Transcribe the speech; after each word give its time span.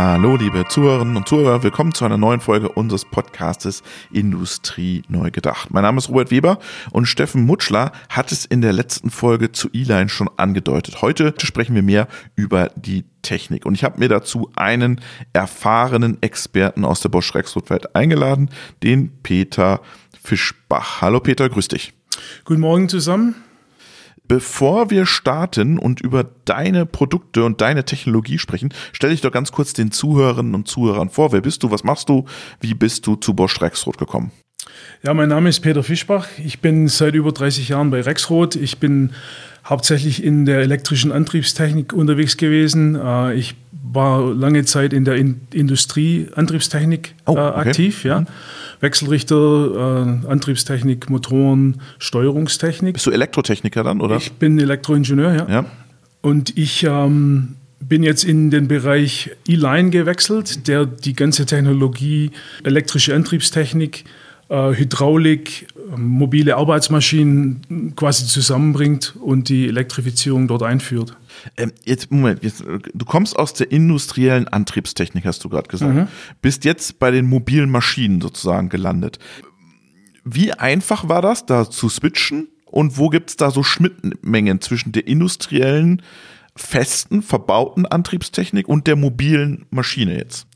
Hallo, 0.00 0.36
liebe 0.36 0.64
Zuhörerinnen 0.68 1.16
und 1.16 1.26
Zuhörer, 1.26 1.64
willkommen 1.64 1.92
zu 1.92 2.04
einer 2.04 2.18
neuen 2.18 2.38
Folge 2.38 2.68
unseres 2.68 3.04
Podcastes 3.04 3.82
Industrie 4.12 5.02
neu 5.08 5.32
gedacht. 5.32 5.72
Mein 5.72 5.82
Name 5.82 5.98
ist 5.98 6.08
Robert 6.08 6.30
Weber 6.30 6.60
und 6.92 7.06
Steffen 7.06 7.44
Mutschler 7.44 7.90
hat 8.08 8.30
es 8.30 8.44
in 8.44 8.60
der 8.60 8.72
letzten 8.72 9.10
Folge 9.10 9.50
zu 9.50 9.68
E-Line 9.72 10.08
schon 10.08 10.30
angedeutet. 10.36 11.02
Heute 11.02 11.34
sprechen 11.42 11.74
wir 11.74 11.82
mehr 11.82 12.06
über 12.36 12.70
die 12.76 13.06
Technik 13.22 13.66
und 13.66 13.74
ich 13.74 13.82
habe 13.82 13.98
mir 13.98 14.08
dazu 14.08 14.52
einen 14.54 15.00
erfahrenen 15.32 16.22
Experten 16.22 16.84
aus 16.84 17.00
der 17.00 17.08
Bosch 17.08 17.34
Rexroth-Welt 17.34 17.96
eingeladen, 17.96 18.50
den 18.84 19.20
Peter 19.24 19.80
Fischbach. 20.22 21.02
Hallo 21.02 21.18
Peter, 21.18 21.48
grüß 21.48 21.66
dich. 21.66 21.92
Guten 22.44 22.60
Morgen 22.60 22.88
zusammen. 22.88 23.34
Bevor 24.28 24.90
wir 24.90 25.06
starten 25.06 25.78
und 25.78 26.02
über 26.02 26.22
deine 26.44 26.84
Produkte 26.84 27.44
und 27.44 27.62
deine 27.62 27.84
Technologie 27.84 28.38
sprechen, 28.38 28.74
stell 28.92 29.08
dich 29.10 29.22
doch 29.22 29.32
ganz 29.32 29.52
kurz 29.52 29.72
den 29.72 29.90
Zuhörerinnen 29.90 30.54
und 30.54 30.68
Zuhörern 30.68 31.08
vor. 31.08 31.32
Wer 31.32 31.40
bist 31.40 31.62
du? 31.62 31.70
Was 31.70 31.82
machst 31.82 32.10
du? 32.10 32.26
Wie 32.60 32.74
bist 32.74 33.06
du 33.06 33.16
zu 33.16 33.32
Bosch 33.32 33.60
Rexroth 33.62 33.96
gekommen? 33.96 34.30
Ja, 35.02 35.14
mein 35.14 35.30
Name 35.30 35.48
ist 35.48 35.60
Peter 35.60 35.82
Fischbach. 35.82 36.28
Ich 36.44 36.60
bin 36.60 36.88
seit 36.88 37.14
über 37.14 37.32
30 37.32 37.70
Jahren 37.70 37.90
bei 37.90 38.02
Rexroth. 38.02 38.54
Ich 38.54 38.78
bin 38.78 39.12
hauptsächlich 39.68 40.24
in 40.24 40.44
der 40.46 40.60
elektrischen 40.60 41.12
Antriebstechnik 41.12 41.92
unterwegs 41.92 42.36
gewesen. 42.36 42.94
Äh, 42.96 43.34
ich 43.34 43.54
war 43.92 44.34
lange 44.34 44.64
Zeit 44.64 44.92
in 44.92 45.04
der 45.04 45.16
Industrie 45.16 46.28
Antriebstechnik 46.34 47.14
oh, 47.26 47.32
okay. 47.32 47.40
aktiv, 47.40 48.04
ja. 48.04 48.20
Mhm. 48.20 48.26
Wechselrichter, 48.80 50.16
äh, 50.24 50.30
Antriebstechnik, 50.30 51.10
Motoren, 51.10 51.80
Steuerungstechnik. 51.98 52.94
Bist 52.94 53.06
du 53.06 53.10
Elektrotechniker 53.10 53.82
dann, 53.82 54.00
oder? 54.00 54.16
Ich 54.16 54.32
bin 54.32 54.58
Elektroingenieur, 54.58 55.34
ja. 55.34 55.48
ja. 55.48 55.64
Und 56.20 56.56
ich 56.56 56.84
ähm, 56.84 57.56
bin 57.80 58.02
jetzt 58.02 58.24
in 58.24 58.50
den 58.50 58.68
Bereich 58.68 59.30
E-Line 59.48 59.90
gewechselt, 59.90 60.68
der 60.68 60.86
die 60.86 61.14
ganze 61.14 61.46
Technologie, 61.46 62.30
elektrische 62.64 63.14
Antriebstechnik, 63.14 64.04
äh, 64.48 64.72
Hydraulik, 64.74 65.66
mobile 65.96 66.56
Arbeitsmaschinen 66.56 67.94
quasi 67.96 68.26
zusammenbringt 68.26 69.16
und 69.20 69.48
die 69.48 69.68
Elektrifizierung 69.68 70.48
dort 70.48 70.62
einführt. 70.62 71.16
Ähm, 71.56 71.72
jetzt, 71.84 72.10
Moment, 72.10 72.42
jetzt, 72.42 72.62
du 72.62 73.04
kommst 73.04 73.36
aus 73.36 73.54
der 73.54 73.70
industriellen 73.70 74.48
Antriebstechnik, 74.48 75.24
hast 75.24 75.44
du 75.44 75.48
gerade 75.48 75.68
gesagt. 75.68 75.94
Mhm. 75.94 76.08
Bist 76.42 76.64
jetzt 76.64 76.98
bei 76.98 77.10
den 77.10 77.26
mobilen 77.26 77.70
Maschinen 77.70 78.20
sozusagen 78.20 78.68
gelandet. 78.68 79.18
Wie 80.24 80.52
einfach 80.52 81.08
war 81.08 81.22
das, 81.22 81.46
da 81.46 81.70
zu 81.70 81.88
switchen? 81.88 82.48
Und 82.66 82.98
wo 82.98 83.08
gibt 83.08 83.30
es 83.30 83.36
da 83.36 83.50
so 83.50 83.62
Schnittmengen 83.62 84.60
zwischen 84.60 84.92
der 84.92 85.06
industriellen 85.06 86.02
festen, 86.58 87.22
verbauten 87.22 87.86
Antriebstechnik 87.86 88.68
und 88.68 88.86
der 88.86 88.96
mobilen 88.96 89.66
Maschine 89.70 90.18
jetzt? 90.18 90.46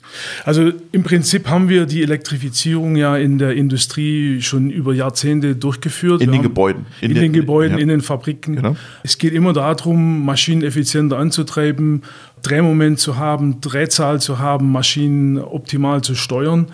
Also 0.44 0.72
im 0.90 1.02
Prinzip 1.04 1.48
haben 1.48 1.68
wir 1.68 1.86
die 1.86 2.02
Elektrifizierung 2.02 2.96
ja 2.96 3.16
in 3.16 3.38
der 3.38 3.54
Industrie 3.54 4.42
schon 4.42 4.70
über 4.70 4.92
Jahrzehnte 4.92 5.54
durchgeführt. 5.54 6.20
In 6.20 6.28
wir 6.28 6.38
den 6.38 6.42
Gebäuden. 6.42 6.86
In, 7.00 7.12
in 7.12 7.16
den 7.16 7.32
Gebäuden, 7.32 7.76
ja. 7.76 7.82
in 7.82 7.88
den 7.88 8.00
Fabriken. 8.00 8.56
Genau. 8.56 8.76
Es 9.02 9.18
geht 9.18 9.32
immer 9.32 9.52
darum, 9.52 10.24
Maschinen 10.24 10.62
effizienter 10.62 11.18
anzutreiben, 11.18 12.02
Drehmoment 12.42 12.98
zu 12.98 13.16
haben, 13.16 13.60
Drehzahl 13.60 14.20
zu 14.20 14.38
haben, 14.38 14.72
Maschinen 14.72 15.38
optimal 15.38 16.02
zu 16.02 16.14
steuern. 16.14 16.66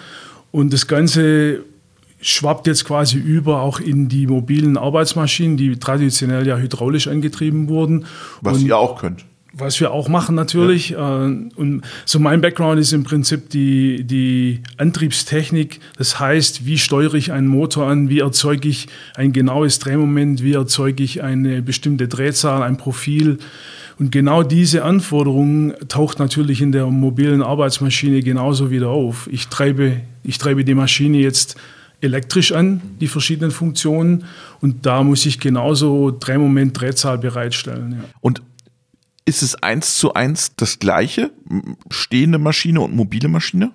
Und 0.50 0.72
das 0.72 0.86
Ganze 0.86 1.64
schwappt 2.20 2.66
jetzt 2.66 2.84
quasi 2.84 3.16
über 3.16 3.62
auch 3.62 3.80
in 3.80 4.08
die 4.08 4.26
mobilen 4.26 4.76
Arbeitsmaschinen, 4.76 5.56
die 5.56 5.78
traditionell 5.78 6.46
ja 6.46 6.56
hydraulisch 6.56 7.08
angetrieben 7.08 7.68
wurden. 7.68 8.06
Was 8.40 8.58
Und 8.58 8.66
ihr 8.66 8.76
auch 8.76 9.00
könnt. 9.00 9.24
Was 9.54 9.80
wir 9.80 9.92
auch 9.92 10.08
machen 10.08 10.34
natürlich. 10.34 10.90
Ja. 10.90 11.26
Äh, 11.26 11.48
und 11.56 11.82
so 12.04 12.18
mein 12.18 12.40
Background 12.40 12.78
ist 12.78 12.92
im 12.92 13.02
Prinzip 13.02 13.50
die, 13.50 14.04
die 14.04 14.60
Antriebstechnik. 14.76 15.80
Das 15.96 16.20
heißt, 16.20 16.66
wie 16.66 16.78
steuere 16.78 17.14
ich 17.14 17.32
einen 17.32 17.48
Motor 17.48 17.86
an? 17.86 18.08
Wie 18.08 18.20
erzeuge 18.20 18.68
ich 18.68 18.88
ein 19.14 19.32
genaues 19.32 19.78
Drehmoment? 19.78 20.42
Wie 20.42 20.52
erzeuge 20.52 21.02
ich 21.02 21.22
eine 21.22 21.62
bestimmte 21.62 22.08
Drehzahl, 22.08 22.62
ein 22.62 22.76
Profil? 22.76 23.38
Und 23.98 24.12
genau 24.12 24.44
diese 24.44 24.84
Anforderung 24.84 25.74
taucht 25.88 26.20
natürlich 26.20 26.60
in 26.60 26.70
der 26.70 26.86
mobilen 26.86 27.42
Arbeitsmaschine 27.42 28.22
genauso 28.22 28.70
wieder 28.70 28.90
auf. 28.90 29.28
Ich 29.32 29.48
treibe, 29.48 30.00
ich 30.22 30.38
treibe 30.38 30.64
die 30.64 30.74
Maschine 30.74 31.18
jetzt 31.18 31.56
elektrisch 32.00 32.52
an, 32.52 32.80
die 33.00 33.08
verschiedenen 33.08 33.50
Funktionen. 33.50 34.24
Und 34.60 34.86
da 34.86 35.02
muss 35.02 35.26
ich 35.26 35.40
genauso 35.40 36.10
Drehmoment, 36.10 36.80
Drehzahl 36.80 37.18
bereitstellen. 37.18 37.92
Ja. 37.92 38.04
Und 38.20 38.42
ist 39.24 39.42
es 39.42 39.54
eins 39.56 39.98
zu 39.98 40.14
eins 40.14 40.52
das 40.56 40.78
gleiche? 40.78 41.30
Stehende 41.90 42.38
Maschine 42.38 42.80
und 42.80 42.94
mobile 42.94 43.28
Maschine? 43.28 43.72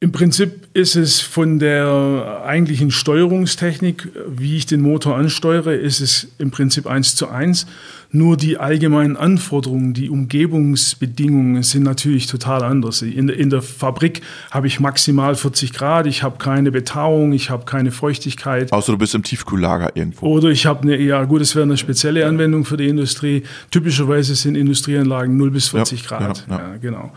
Im 0.00 0.12
Prinzip 0.12 0.68
ist 0.74 0.94
es 0.94 1.20
von 1.20 1.58
der 1.58 2.44
eigentlichen 2.46 2.92
Steuerungstechnik, 2.92 4.08
wie 4.28 4.56
ich 4.56 4.64
den 4.64 4.80
Motor 4.80 5.16
ansteuere, 5.16 5.74
ist 5.74 5.98
es 5.98 6.28
im 6.38 6.52
Prinzip 6.52 6.86
eins 6.86 7.16
zu 7.16 7.28
eins. 7.28 7.66
Nur 8.10 8.36
die 8.36 8.58
allgemeinen 8.58 9.16
Anforderungen, 9.16 9.94
die 9.94 10.08
Umgebungsbedingungen 10.08 11.64
sind 11.64 11.82
natürlich 11.82 12.26
total 12.26 12.62
anders. 12.62 13.02
In, 13.02 13.28
in 13.28 13.50
der 13.50 13.60
Fabrik 13.60 14.22
habe 14.52 14.68
ich 14.68 14.78
maximal 14.78 15.34
40 15.34 15.72
Grad, 15.72 16.06
ich 16.06 16.22
habe 16.22 16.38
keine 16.38 16.70
Betauung, 16.70 17.32
ich 17.32 17.50
habe 17.50 17.64
keine 17.64 17.90
Feuchtigkeit. 17.90 18.72
Außer 18.72 18.92
du 18.92 18.98
bist 18.98 19.16
im 19.16 19.24
Tiefkühllager 19.24 19.96
irgendwo. 19.96 20.26
Oder 20.26 20.50
ich 20.50 20.64
habe 20.64 20.82
eine, 20.82 20.96
ja 20.96 21.24
gut, 21.24 21.42
es 21.42 21.56
wäre 21.56 21.64
eine 21.64 21.76
spezielle 21.76 22.24
Anwendung 22.24 22.64
für 22.64 22.76
die 22.76 22.86
Industrie. 22.86 23.42
Typischerweise 23.72 24.36
sind 24.36 24.54
Industrieanlagen 24.54 25.36
0 25.36 25.50
bis 25.50 25.68
40 25.68 26.02
ja, 26.02 26.08
Grad. 26.08 26.46
Ja, 26.48 26.56
ja. 26.56 26.76
genau. 26.80 27.12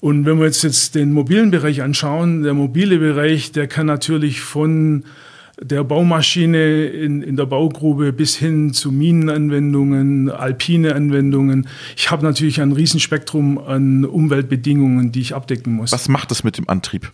Und 0.00 0.24
wenn 0.24 0.38
wir 0.38 0.46
jetzt, 0.46 0.62
jetzt 0.62 0.94
den 0.94 1.12
mobilen 1.12 1.50
Bereich 1.50 1.82
anschauen, 1.82 2.42
der 2.42 2.54
mobile 2.54 2.98
Bereich, 2.98 3.52
der 3.52 3.66
kann 3.66 3.86
natürlich 3.86 4.40
von 4.40 5.04
der 5.60 5.84
Baumaschine 5.84 6.86
in, 6.86 7.22
in 7.22 7.36
der 7.36 7.44
Baugrube 7.44 8.12
bis 8.12 8.34
hin 8.34 8.72
zu 8.72 8.90
Minenanwendungen, 8.92 10.30
alpine 10.30 10.94
Anwendungen. 10.94 11.68
Ich 11.96 12.10
habe 12.10 12.24
natürlich 12.24 12.62
ein 12.62 12.72
Riesenspektrum 12.72 13.58
an 13.58 14.06
Umweltbedingungen, 14.06 15.12
die 15.12 15.20
ich 15.20 15.34
abdecken 15.34 15.74
muss. 15.74 15.92
Was 15.92 16.08
macht 16.08 16.30
das 16.30 16.44
mit 16.44 16.56
dem 16.56 16.68
Antrieb? 16.68 17.12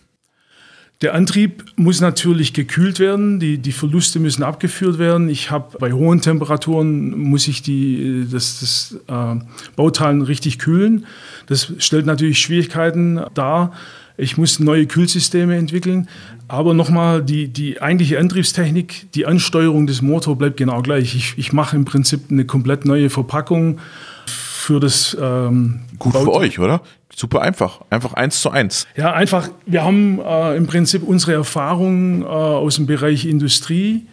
Der 1.01 1.13
Antrieb 1.13 1.63
muss 1.75 2.01
natürlich 2.01 2.53
gekühlt 2.53 2.99
werden, 2.99 3.39
die, 3.39 3.59
die 3.59 3.71
Verluste 3.71 4.19
müssen 4.19 4.41
abgeführt 4.41 4.97
werden. 4.97 5.29
Ich 5.29 5.51
habe 5.51 5.77
bei 5.77 5.93
hohen 5.93 6.21
Temperaturen 6.21 7.15
muss 7.15 7.47
ich 7.47 7.61
die, 7.61 8.25
das, 8.31 8.59
das 8.59 8.97
äh, 9.07 9.39
Bauteilen 9.75 10.23
richtig 10.23 10.57
kühlen. 10.57 11.05
Das 11.45 11.71
stellt 11.77 12.07
natürlich 12.07 12.39
Schwierigkeiten 12.39 13.21
dar. 13.35 13.73
Ich 14.17 14.37
muss 14.37 14.59
neue 14.59 14.87
Kühlsysteme 14.87 15.55
entwickeln. 15.55 16.09
Aber 16.47 16.73
nochmal, 16.73 17.23
die, 17.23 17.47
die 17.49 17.79
eigentliche 17.79 18.17
Antriebstechnik, 18.17 19.11
die 19.11 19.27
Ansteuerung 19.27 19.85
des 19.85 20.01
Motors 20.01 20.39
bleibt 20.39 20.57
genau 20.57 20.81
gleich. 20.81 21.13
Ich, 21.13 21.35
ich 21.37 21.53
mache 21.53 21.75
im 21.75 21.85
Prinzip 21.85 22.31
eine 22.31 22.45
komplett 22.45 22.85
neue 22.85 23.11
Verpackung 23.11 23.77
für 24.25 24.79
das. 24.79 25.15
Ähm, 25.21 25.81
Gut 25.99 26.13
Baut 26.13 26.23
für 26.23 26.33
euch, 26.33 26.57
oder? 26.57 26.81
Super 27.19 27.41
einfach. 27.41 27.81
Einfach 27.89 28.13
eins 28.13 28.41
zu 28.41 28.51
eins. 28.51 28.85
Ja, 28.95 29.11
einfach. 29.11 29.49
Wir 29.65 29.83
haben 29.83 30.19
äh, 30.23 30.55
im 30.55 30.67
Prinzip 30.67 31.01
unsere 31.01 31.33
Erfahrung 31.33 32.21
äh, 32.21 32.25
aus 32.25 32.75
dem 32.75 32.85
Bereich 32.85 33.25
Industrie. 33.25 34.05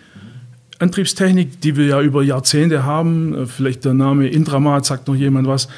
Antriebstechnik, 0.79 1.61
die 1.61 1.77
wir 1.77 1.85
ja 1.85 2.01
über 2.01 2.23
Jahrzehnte 2.23 2.85
haben, 2.85 3.35
äh, 3.35 3.47
vielleicht 3.47 3.85
der 3.85 3.93
Name 3.93 4.29
Intramat 4.29 4.87
sagt 4.87 5.07
noch 5.07 5.15
jemand 5.15 5.47
was, 5.47 5.69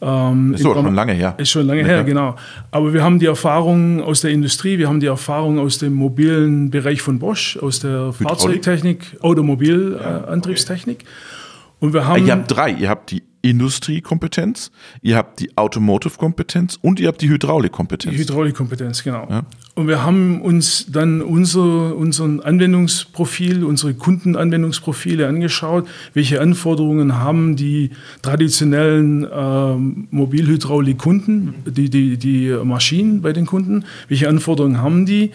ähm, 0.00 0.54
ist 0.54 0.62
schon 0.62 0.92
lange 0.92 1.12
her. 1.12 1.36
Ist 1.38 1.50
schon 1.50 1.68
lange 1.68 1.82
ja. 1.82 1.86
her, 1.86 2.02
genau. 2.02 2.34
Aber 2.72 2.92
wir 2.92 3.04
haben 3.04 3.20
die 3.20 3.26
Erfahrung 3.26 4.02
aus 4.02 4.22
der 4.22 4.32
Industrie, 4.32 4.76
wir 4.78 4.88
haben 4.88 4.98
die 4.98 5.06
Erfahrung 5.06 5.60
aus 5.60 5.78
dem 5.78 5.92
mobilen 5.92 6.70
Bereich 6.70 7.00
von 7.00 7.20
Bosch, 7.20 7.56
aus 7.58 7.78
der 7.78 7.90
Hydraulik? 7.90 8.22
Fahrzeugtechnik, 8.22 9.18
Automobilantriebstechnik. 9.20 11.02
Ja, 11.02 11.08
okay. 11.08 11.76
Und 11.78 11.92
wir 11.92 12.08
haben. 12.08 12.26
Ihr 12.26 12.32
habt 12.32 12.50
drei. 12.50 12.72
Ihr 12.72 12.88
habt 12.88 13.12
die 13.12 13.22
Industriekompetenz, 13.42 14.70
ihr 15.02 15.16
habt 15.16 15.40
die 15.40 15.56
Automotive-Kompetenz 15.56 16.78
und 16.80 17.00
ihr 17.00 17.08
habt 17.08 17.20
die 17.20 17.28
Hydraulikkompetenz. 17.28 18.14
Die 18.14 18.22
Hydraulikkompetenz, 18.22 19.02
genau. 19.02 19.26
Ja. 19.28 19.42
Und 19.74 19.88
wir 19.88 20.04
haben 20.04 20.40
uns 20.42 20.86
dann 20.90 21.22
unser, 21.22 21.96
unseren 21.96 22.40
Anwendungsprofil, 22.40 23.64
unsere 23.64 23.94
Kundenanwendungsprofile 23.94 25.26
angeschaut, 25.26 25.88
welche 26.14 26.40
Anforderungen 26.40 27.18
haben 27.18 27.56
die 27.56 27.90
traditionellen 28.20 29.24
äh, 29.24 29.74
Mobilhydraulik-Kunden, 30.14 31.54
die, 31.66 31.90
die, 31.90 32.18
die 32.18 32.56
Maschinen 32.64 33.22
bei 33.22 33.32
den 33.32 33.46
Kunden, 33.46 33.84
welche 34.08 34.28
Anforderungen 34.28 34.80
haben 34.80 35.06
die 35.06 35.32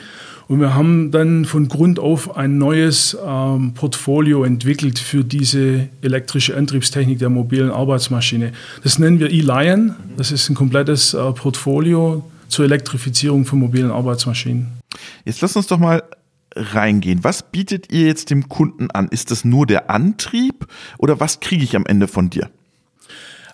und 0.48 0.62
wir 0.62 0.74
haben 0.76 1.12
dann 1.12 1.46
von 1.46 1.68
Grund 1.68 2.00
auf 2.00 2.38
ein 2.38 2.58
neues 2.58 3.18
ähm, 3.26 3.74
Portfolio 3.74 4.44
entwickelt 4.44 4.98
für 4.98 5.24
diese 5.24 5.90
elektrische 6.02 6.56
Antriebstechnik 6.56 7.20
der 7.20 7.30
mobilen 7.30 7.70
Arbeitsmaschine. 7.70 8.54
Das 8.84 8.98
nennen 8.98 9.20
wir 9.20 9.30
E-Lion. 9.30 9.96
Das 10.16 10.32
ist 10.32 10.50
ein 10.50 10.56
komplettes 10.56 11.14
äh, 11.14 11.32
Portfolio 11.34 12.24
zur 12.48 12.64
Elektrifizierung 12.64 13.46
von 13.46 13.60
mobilen 13.60 13.92
Arbeitsmaschinen. 13.92 14.68
Jetzt 15.26 15.42
lass 15.42 15.56
uns 15.58 15.68
doch 15.68 15.80
mal 15.80 16.04
reingehen. 16.56 17.24
Was 17.24 17.44
bietet 17.44 17.92
ihr 17.92 18.08
jetzt 18.08 18.30
dem 18.30 18.48
Kunden 18.48 18.90
an? 18.92 19.10
Ist 19.10 19.32
das 19.32 19.44
nur 19.44 19.66
der 19.68 19.90
Antrieb 19.90 20.66
oder 20.98 21.20
was 21.20 21.42
kriege 21.42 21.64
ich 21.64 21.76
am 21.76 21.86
Ende 21.86 22.08
von 22.08 22.30
dir? 22.30 22.50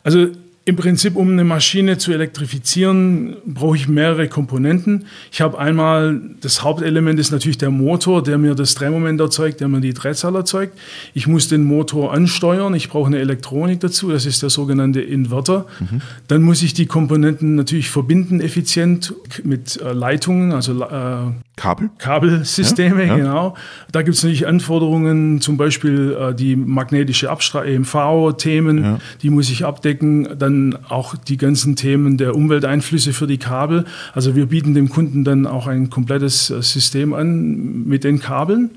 Also 0.04 0.28
Im 0.65 0.77
Prinzip, 0.77 1.18
um 1.18 1.30
eine 1.30 1.44
Maschine 1.44 1.98
zu 1.98 2.13
elektrifizieren, 2.13 3.36
brauche 3.45 3.75
ich 3.75 3.89
mehrere 3.89 4.30
Komponenten. 4.30 5.07
Ich 5.30 5.42
habe 5.42 5.60
einmal, 5.60 6.21
das 6.39 6.63
Hauptelement 6.63 7.19
ist 7.19 7.31
natürlich 7.31 7.57
der 7.57 7.69
Motor, 7.69 8.24
der 8.24 8.38
mir 8.38 8.56
das 8.56 8.74
Drehmoment 8.74 9.19
erzeugt, 9.19 9.60
der 9.60 9.68
mir 9.68 9.81
die 9.81 9.94
Drehzahl 9.94 10.33
erzeugt. 10.36 10.80
Ich 11.13 11.27
muss 11.27 11.50
den 11.50 11.65
Motor 11.65 12.13
ansteuern, 12.13 12.74
ich 12.75 12.88
brauche 12.88 13.07
eine 13.07 13.19
Elektronik 13.19 13.81
dazu, 13.81 14.10
das 14.10 14.25
ist 14.25 14.42
der 14.42 14.50
sogenannte 14.50 15.01
Inverter. 15.01 15.65
Mhm. 15.81 16.01
Dann 16.30 16.42
muss 16.42 16.63
ich 16.63 16.74
die 16.74 16.86
Komponenten 16.86 17.56
natürlich 17.56 17.89
verbinden, 17.89 18.39
effizient 18.39 19.13
mit 19.44 19.81
äh, 19.81 19.92
Leitungen, 19.92 20.54
also 20.54 20.81
äh, 20.81 21.31
Kabel? 21.56 21.92
Kabelsysteme, 22.00 23.02
ja, 23.06 23.10
ja. 23.10 23.18
genau. 23.18 23.56
Da 23.92 24.02
gibt 24.02 24.18
es 24.18 24.24
natürlich 24.24 24.48
Anforderungen, 24.48 25.40
zum 25.40 25.56
Beispiel 25.56 26.18
äh, 26.20 26.34
die 26.34 26.56
magnetische 26.56 27.30
Abstrahlung, 27.30 27.70
EMV-Themen, 27.72 28.84
ja. 28.84 29.00
die 29.22 29.30
muss 29.30 29.52
ich 29.52 29.64
abdecken. 29.64 30.28
Dann 30.40 30.78
auch 30.90 31.16
die 31.16 31.38
ganzen 31.38 31.76
Themen 31.76 32.18
der 32.18 32.36
Umwelteinflüsse 32.36 33.14
für 33.14 33.28
die 33.28 33.38
Kabel. 33.38 33.86
Also 34.14 34.36
wir 34.36 34.48
bieten 34.48 34.74
dem 34.74 34.90
Kunden 34.90 35.24
dann 35.24 35.46
auch 35.46 35.68
ein 35.68 35.92
komplettes 35.92 36.50
äh, 36.50 36.62
System 36.64 37.14
an 37.14 37.86
mit 37.86 38.04
den 38.04 38.20
Kabeln. 38.20 38.72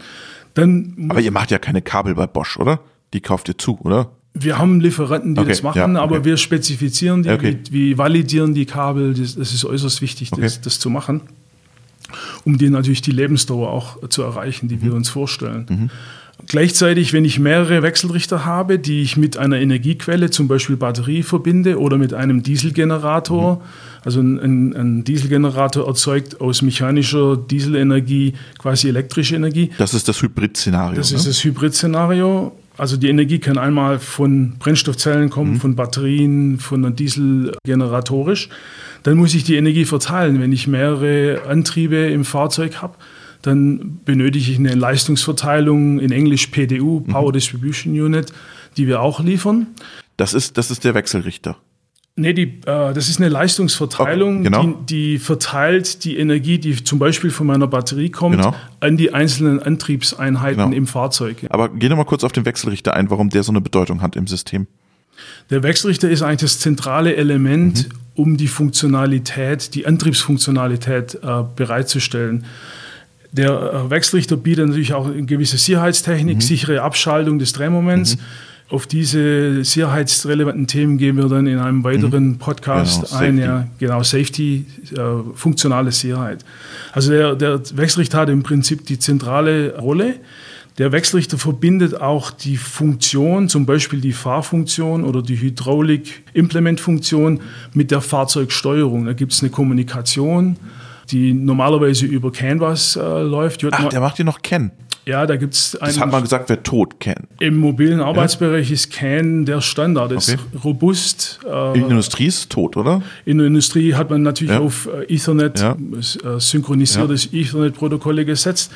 Dann 0.53 1.09
aber 1.09 1.21
ihr 1.21 1.33
macht 1.33 1.51
ja 1.51 1.59
keine 1.59 1.81
Kabel 1.81 2.15
bei 2.15 2.27
Bosch, 2.27 2.59
oder? 2.59 2.81
Die 3.15 3.21
kauft 3.21 3.49
ihr 3.49 3.57
zu, 3.57 3.79
oder? 3.81 4.11
Wir 4.35 4.59
haben 4.59 4.81
Lieferanten, 4.81 5.35
die 5.35 5.41
okay, 5.41 5.49
das 5.49 5.63
machen, 5.63 5.79
ja, 5.79 5.87
okay. 5.87 5.97
aber 5.97 6.25
wir 6.27 6.37
spezifizieren 6.37 7.23
die, 7.23 7.31
okay. 7.31 7.59
wir, 7.71 7.73
wir, 7.73 7.99
validieren 7.99 8.53
die 8.53 8.67
Kabel. 8.67 9.15
Das, 9.15 9.35
das 9.35 9.55
ist 9.55 9.65
äußerst 9.65 10.03
wichtig, 10.03 10.31
das, 10.31 10.61
das 10.61 10.79
zu 10.79 10.91
machen 10.91 11.23
um 12.45 12.59
die 12.59 12.71
natürlich 12.71 13.03
die 13.03 13.11
Lebensdauer 13.11 13.71
auch 13.71 14.09
zu 14.09 14.23
erreichen, 14.23 14.69
die 14.69 14.77
mhm. 14.77 14.83
wir 14.83 14.95
uns 14.95 15.09
vorstellen. 15.09 15.67
Mhm. 15.69 15.91
Gleichzeitig, 16.47 17.15
wenn 17.15 17.25
ich 17.25 17.39
mehrere 17.39 17.83
Wechselrichter 17.83 18.45
habe, 18.45 18.79
die 18.79 19.01
ich 19.01 19.17
mit 19.17 19.39
einer 19.39 19.57
Energiequelle, 19.57 20.31
zum 20.31 20.49
Beispiel 20.49 20.77
Batterie, 20.77 21.23
verbinde 21.23 21.81
oder 21.81 21.97
mit 21.97 22.13
einem 22.13 22.43
Dieselgenerator, 22.43 23.57
mhm. 23.57 23.61
also 24.05 24.21
ein, 24.21 24.77
ein, 24.77 25.05
Dieselgenerator 25.05 25.87
erzeugt 25.87 26.41
aus 26.41 26.61
mechanischer 26.61 27.39
Dieselenergie 27.39 28.35
quasi 28.59 28.89
elektrische 28.89 29.35
Energie. 29.35 29.71
Das 29.79 29.95
ist 29.95 30.09
das 30.09 30.21
Hybrid-Szenario. 30.21 30.97
Das 30.97 31.11
ne? 31.11 31.17
ist 31.17 31.27
das 31.27 31.43
Hybrid-Szenario. 31.43 32.53
Also 32.79 32.97
die 32.97 33.09
Energie 33.09 33.39
kann 33.39 33.59
einmal 33.59 33.99
von 33.99 34.59
Brennstoffzellen 34.59 35.31
kommen, 35.31 35.55
mhm. 35.55 35.61
von 35.61 35.77
Batterien, 35.77 36.59
von 36.59 36.95
Diesel 36.95 37.57
generatorisch 37.65 38.49
dann 39.07 39.19
muss 39.19 39.35
ich 39.35 39.45
die 39.45 39.55
Energie 39.55 39.85
verteilen. 39.85 40.41
Wenn 40.41 40.53
ich 40.53 40.67
mehrere 40.67 41.43
Antriebe 41.47 41.97
im 41.97 42.25
Fahrzeug 42.25 42.83
habe, 42.83 42.97
dann 43.41 44.01
benötige 44.05 44.51
ich 44.51 44.59
eine 44.59 44.75
Leistungsverteilung, 44.75 46.01
in 46.01 46.11
Englisch 46.11 46.49
PDU, 46.49 47.03
Power 47.03 47.29
mhm. 47.29 47.35
Distribution 47.35 47.93
Unit, 47.93 48.33
die 48.77 48.89
wir 48.89 49.01
auch 49.01 49.21
liefern. 49.21 49.69
Das 50.17 50.35
ist, 50.35 50.59
das 50.59 50.73
ist 50.73 50.83
der 50.83 50.95
Wechselrichter. 50.95 51.57
Nee, 52.19 52.33
die, 52.33 52.45
äh, 52.45 52.95
das 52.95 53.11
ist 53.11 53.21
eine 53.21 53.29
Leistungsverteilung, 53.29 54.37
okay, 54.37 54.45
genau. 54.45 54.63
die, 54.63 54.87
die, 54.87 55.19
verteilt 55.19 56.03
die 56.05 56.17
Energie, 56.17 56.59
die 56.59 56.83
zum 56.83 56.99
Beispiel 56.99 57.31
von 57.31 57.47
meiner 57.47 57.67
Batterie 57.67 58.09
kommt, 58.09 58.39
genau. 58.39 58.55
an 58.81 58.97
die 58.97 59.13
einzelnen 59.13 59.63
Antriebseinheiten 59.63 60.65
genau. 60.65 60.75
im 60.75 60.87
Fahrzeug. 60.87 61.47
Aber 61.51 61.69
geh 61.69 61.91
noch 61.91 61.99
mal 61.99 62.05
kurz 62.05 62.25
auf 62.25 62.33
den 62.33 62.47
Wechselrichter 62.47 62.95
ein, 62.95 63.11
warum 63.11 63.29
der 63.29 63.43
so 63.43 63.53
eine 63.53 63.61
Bedeutung 63.61 64.01
hat 64.01 64.17
im 64.17 64.27
System. 64.27 64.67
Der 65.51 65.63
Wechselrichter 65.63 66.09
ist 66.09 66.23
eigentlich 66.23 66.41
das 66.41 66.59
zentrale 66.59 67.17
Element, 67.17 67.89
mhm. 67.89 67.99
um 68.15 68.37
die 68.39 68.49
Funktionalität, 68.49 69.75
die 69.75 69.87
Antriebsfunktionalität 69.87 71.17
äh, 71.23 71.45
bereitzustellen. 71.55 72.47
Der 73.31 73.51
äh, 73.51 73.91
Wechselrichter 73.91 74.37
bietet 74.37 74.69
natürlich 74.69 74.95
auch 74.95 75.07
eine 75.07 75.27
gewisse 75.27 75.59
Sicherheitstechnik, 75.59 76.37
mhm. 76.37 76.41
sichere 76.41 76.81
Abschaltung 76.81 77.39
des 77.39 77.53
Drehmoments. 77.53 78.17
Mhm. 78.17 78.21
Auf 78.69 78.89
diese 78.89 79.63
sicherheitsrelevanten 79.63 80.67
Themen 80.67 80.99
gehen 80.99 81.17
wir 81.17 81.29
dann 81.29 81.47
in 81.47 81.59
einem 81.59 81.85
weiteren 81.85 82.31
mhm. 82.31 82.39
Podcast 82.39 83.11
genau, 83.11 83.17
ein. 83.17 83.39
Ja, 83.39 83.69
genau, 83.79 84.03
Safety, 84.03 84.67
äh, 84.93 84.99
funktionale 85.35 85.93
Sicherheit. 85.93 86.45
Also 86.93 87.13
der, 87.13 87.37
der 87.37 87.61
Wechselrichter 87.77 88.19
hat 88.19 88.29
im 88.29 88.43
Prinzip 88.43 88.85
die 88.85 88.99
zentrale 88.99 89.79
Rolle. 89.79 90.17
Der 90.79 90.91
Wechselrichter 90.91 91.39
verbindet 91.39 92.01
auch 92.01 92.33
die 92.33 92.57
Funktion, 92.57 93.49
zum 93.49 93.67
Beispiel 93.67 94.01
die 94.01 94.13
Fahrfunktion 94.13 95.05
oder 95.05 95.23
die 95.23 95.41
Hydraulik-Implementfunktion 95.41 97.41
mit 97.73 97.93
der 97.93 98.01
Fahrzeugsteuerung. 98.01 99.07
Da 99.07 99.13
gibt 99.13 99.33
es 99.33 99.43
eine 99.43 99.51
Kommunikation, 99.51 100.57
die 101.11 101.33
normalerweise 101.33 102.05
über 102.05 102.33
Canvas 102.33 102.97
äh, 102.97 103.23
läuft. 103.23 103.65
Ach, 103.71 103.89
der 103.89 104.01
macht 104.01 104.19
ihr 104.19 104.25
noch 104.25 104.43
CAN. 104.43 104.73
Ja, 105.07 105.25
da 105.25 105.37
gibt 105.37 105.55
es 105.55 105.79
Das 105.81 106.01
hat 106.01 106.11
man 106.11 106.23
gesagt, 106.23 106.49
wer 106.49 106.63
tot 106.65 106.99
CAN. 106.99 107.29
Im 107.39 107.59
mobilen 107.59 108.01
Arbeitsbereich 108.01 108.69
ja? 108.69 108.75
ist 108.75 108.93
CAN 108.93 109.45
der 109.45 109.61
Standard, 109.61 110.11
ist 110.11 110.31
okay. 110.31 110.41
robust. 110.65 111.39
Äh, 111.45 111.75
in 111.75 111.83
der 111.83 111.91
Industrie 111.91 112.27
ist 112.27 112.51
tot, 112.51 112.77
oder? 112.77 113.03
In 113.25 113.39
der 113.39 113.47
Industrie 113.47 113.95
hat 113.95 114.11
man 114.11 114.23
natürlich 114.23 114.55
ja. 114.55 114.61
auf 114.61 114.89
äh, 114.93 115.15
Ethernet, 115.15 115.61
ja. 115.61 115.77
Äh, 115.77 116.41
synchronisiertes 116.41 117.33
Ethernet-Protokolle 117.33 118.25
gesetzt. 118.25 118.73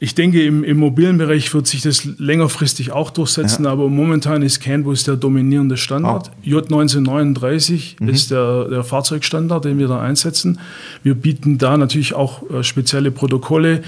Ich 0.00 0.14
denke, 0.14 0.44
im, 0.44 0.64
im 0.64 0.76
mobilen 0.76 1.16
Bereich 1.16 1.54
wird 1.54 1.66
sich 1.66 1.80
das 1.80 2.04
längerfristig 2.04 2.92
auch 2.92 3.10
durchsetzen, 3.10 3.64
aber 3.64 3.88
momentan 3.88 4.42
ist 4.42 4.60
CAN 4.60 4.82
Bus 4.82 5.04
der 5.04 5.16
dominierende 5.16 5.78
Standard. 5.78 6.30
Oh. 6.44 6.46
J1939 6.46 8.02
mhm. 8.02 8.08
ist 8.08 8.30
der, 8.30 8.68
der 8.68 8.84
Fahrzeugstandard, 8.84 9.64
den 9.64 9.78
wir 9.78 9.88
da 9.88 10.02
einsetzen. 10.02 10.58
Wir 11.02 11.14
bieten 11.14 11.56
da 11.56 11.78
natürlich 11.78 12.12
auch 12.12 12.42
äh, 12.50 12.62
spezielle 12.62 13.12
Protokolle 13.12 13.82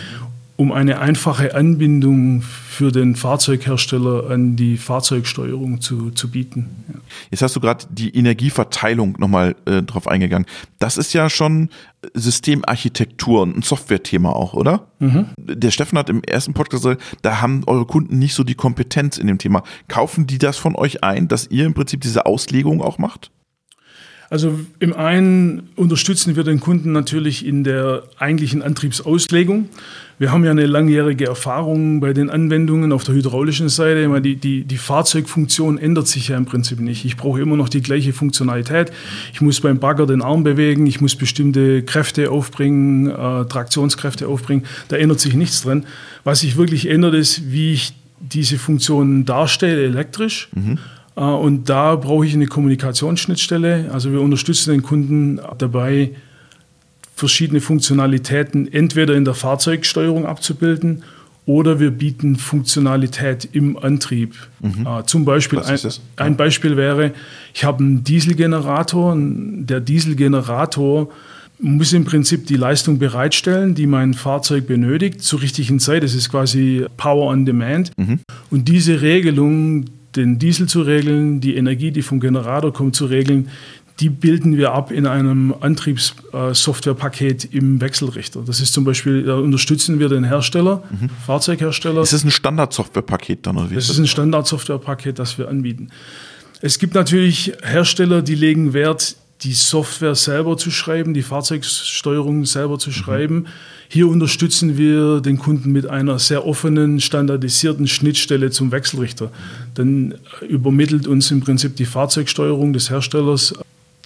um 0.57 0.73
eine 0.73 1.01
einfache 1.01 1.55
Anbindung 1.55 2.43
für 2.43 2.91
den 2.91 3.15
Fahrzeughersteller 3.15 4.31
an 4.31 4.57
die 4.57 4.79
Fahrzeugsteuerung 4.79 5.81
zu, 5.81 6.11
zu 6.11 6.31
bieten. 6.31 6.85
Ja. 6.89 7.01
Jetzt 7.31 7.43
hast 7.43 7.57
du 7.57 7.61
gerade 7.61 7.85
die 7.91 8.17
Energieverteilung 8.17 9.17
nochmal 9.19 9.55
äh, 9.67 9.83
drauf 9.83 10.09
eingegangen. 10.09 10.47
Das 10.79 10.97
ist 10.97 11.13
ja 11.13 11.29
schon 11.29 11.69
Systemarchitektur 12.15 13.43
und 13.43 13.57
ein 13.57 13.63
Software-Thema 13.63 14.35
auch, 14.35 14.55
oder? 14.55 14.87
Mhm. 14.99 15.27
Der 15.39 15.71
Steffen 15.71 15.99
hat 15.99 16.09
im 16.09 16.23
ersten 16.23 16.55
Podcast 16.55 16.85
gesagt, 16.85 17.03
da 17.23 17.41
haben 17.41 17.63
eure 17.67 17.85
Kunden 17.85 18.19
nicht 18.19 18.35
so 18.35 18.43
die 18.43 18.55
Kompetenz 18.55 19.19
in 19.19 19.27
dem 19.27 19.39
Thema. 19.39 19.63
Kaufen 19.89 20.27
die 20.27 20.39
das 20.39 20.57
von 20.57 20.75
euch 20.75 21.05
ein, 21.05 21.29
dass 21.29 21.51
ihr 21.51 21.67
im 21.67 21.75
Prinzip 21.75 22.01
diese 22.01 22.27
Auslegung 22.27 22.81
auch 22.81 22.99
macht? 22.99 23.31
Also 24.29 24.59
im 24.81 24.93
einen 24.93 25.69
unterstützen 25.77 26.35
wir 26.35 26.43
den 26.43 26.59
Kunden 26.59 26.91
natürlich 26.91 27.47
in 27.47 27.63
der 27.63 28.03
eigentlichen 28.19 28.61
Antriebsauslegung. 28.61 29.69
Wir 30.19 30.33
haben 30.33 30.45
ja 30.45 30.51
eine 30.51 30.67
langjährige 30.67 31.27
Erfahrung 31.27 32.01
bei 32.01 32.13
den 32.13 32.31
Anwendungen 32.31 32.91
auf 32.91 33.05
der 33.05 33.15
hydraulischen 33.15 33.69
Seite. 33.69 34.21
Die, 34.23 34.37
die, 34.37 34.65
die 34.65 34.77
Fahrzeugfunktion 34.79 35.79
ändert 35.79 36.09
sich 36.09 36.29
ja 36.29 36.37
im 36.37 36.47
Prinzip 36.47 36.81
nicht. 36.81 37.05
Ich 37.05 37.17
brauche 37.17 37.41
immer 37.41 37.57
noch 37.57 37.69
die 37.69 37.83
gleiche 37.83 38.13
Funktionalität. 38.13 38.91
Ich 39.33 39.41
muss 39.41 39.61
beim 39.61 39.79
Bagger 39.79 40.07
den 40.07 40.23
Arm 40.23 40.43
bewegen, 40.43 40.87
ich 40.87 41.01
muss 41.01 41.15
bestimmte 41.15 41.83
Kräfte 41.83 42.31
aufbringen, 42.31 43.09
äh, 43.09 43.45
Traktionskräfte 43.45 44.27
aufbringen. 44.27 44.65
Da 44.89 44.97
ändert 44.97 45.21
sich 45.21 45.35
nichts 45.35 45.63
drin. 45.63 45.85
Was 46.25 46.41
sich 46.41 46.57
wirklich 46.57 46.89
ändert, 46.89 47.15
ist, 47.15 47.53
wie 47.53 47.75
ich 47.75 47.93
diese 48.19 48.59
Funktionen 48.59 49.25
darstelle 49.25 49.85
elektrisch. 49.85 50.49
Mhm 50.55 50.79
und 51.23 51.69
da 51.69 51.97
brauche 51.97 52.27
ich 52.27 52.35
eine 52.35 52.47
Kommunikationsschnittstelle. 52.47 53.91
Also 53.93 54.13
wir 54.13 54.21
unterstützen 54.21 54.71
den 54.71 54.83
Kunden 54.83 55.41
dabei, 55.59 56.11
verschiedene 57.15 57.63
Funktionalitäten 57.63 58.71
entweder 58.71 59.15
in 59.15 59.25
der 59.25 59.35
Fahrzeugsteuerung 59.35 60.27
abzubilden 60.27 61.03
oder 61.47 61.81
wir 61.81 61.93
bieten 61.93 62.37
Funktionalität 62.37 63.49
im 63.53 63.79
Antrieb. 63.79 64.35
Mhm. 64.61 64.87
Äh, 64.87 65.07
zum 65.07 65.25
Beispiel, 65.25 65.61
ein, 65.61 65.79
ein, 66.17 66.37
Beispiel 66.37 66.77
wäre, 66.77 67.13
ich 67.55 67.65
habe 67.65 67.83
einen 67.83 68.05
Dieselgenerator. 68.05 69.17
Der 69.17 69.81
Dieselgenerator 69.81 71.09
muss 71.59 71.93
im 71.93 72.05
Prinzip 72.05 72.47
die 72.47 72.57
Leistung 72.57 72.99
bereitstellen, 72.99 73.75
die 73.75 73.87
mein 73.87 74.13
Fahrzeug 74.13 74.67
benötigt, 74.67 75.23
zur 75.23 75.41
richtigen 75.41 75.79
Zeit. 75.79 76.03
Das 76.03 76.15
ist 76.15 76.31
quasi 76.31 76.85
Power 76.97 77.31
on 77.31 77.47
Demand. 77.47 77.97
Mhm. 77.97 78.21
Und 78.51 78.69
diese 78.69 79.01
Regelung, 79.01 79.87
den 80.17 80.39
Diesel 80.39 80.69
zu 80.69 80.83
regeln, 80.83 81.41
die 81.41 81.57
Energie, 81.57 81.91
die 81.91 82.03
vom 82.03 82.21
Generator 82.21 82.73
kommt, 82.73 82.97
zu 82.97 83.07
regeln, 83.07 83.49
die 84.01 84.11
bilden 84.11 84.57
wir 84.59 84.73
ab 84.73 84.91
in 84.91 85.07
einem 85.07 85.55
Antriebssoftwarepaket 85.59 87.55
im 87.55 87.81
Wechselrichter. 87.81 88.43
Das 88.45 88.61
ist 88.61 88.75
zum 88.75 88.85
Beispiel, 88.85 89.23
da 89.23 89.37
unterstützen 89.37 89.99
wir 89.99 90.09
den 90.09 90.25
Hersteller, 90.25 90.83
mhm. 90.91 91.09
Fahrzeughersteller. 91.25 92.03
Ist 92.03 92.13
das 92.13 92.25
ein 92.25 92.31
Standardsoftwarepaket 92.31 93.47
dann? 93.47 93.57
Oder 93.57 93.71
wie 93.71 93.75
das 93.75 93.89
ist 93.89 93.99
ein 93.99 94.07
Standardsoftwarepaket, 94.07 95.19
das 95.19 95.39
wir 95.39 95.49
anbieten. 95.49 95.89
Es 96.61 96.79
gibt 96.79 96.95
natürlich 96.95 97.55
Hersteller, 97.63 98.23
die 98.23 98.35
legen 98.35 98.75
Wert, 98.75 99.17
die 99.43 99.53
Software 99.53 100.15
selber 100.15 100.57
zu 100.57 100.71
schreiben, 100.71 101.15
die 101.15 101.23
Fahrzeugsteuerung 101.23 102.45
selber 102.45 102.79
zu 102.79 102.91
schreiben. 102.91 103.47
Hier 103.89 104.09
unterstützen 104.09 104.79
wir 104.79 105.21
den 105.21 105.39
Kunden 105.39 105.73
mit 105.73 105.87
einer 105.89 106.19
sehr 106.19 106.47
offenen, 106.47 107.01
standardisierten 107.01 107.87
Schnittstelle 107.87 108.51
zum 108.51 108.73
Wechselrichter. 108.73 109.31
Dann 109.75 110.15
übermittelt 110.49 111.07
uns 111.07 111.31
im 111.31 111.41
Prinzip 111.41 111.77
die 111.77 111.85
Fahrzeugsteuerung 111.85 112.73
des 112.73 112.91
Herstellers 112.91 113.55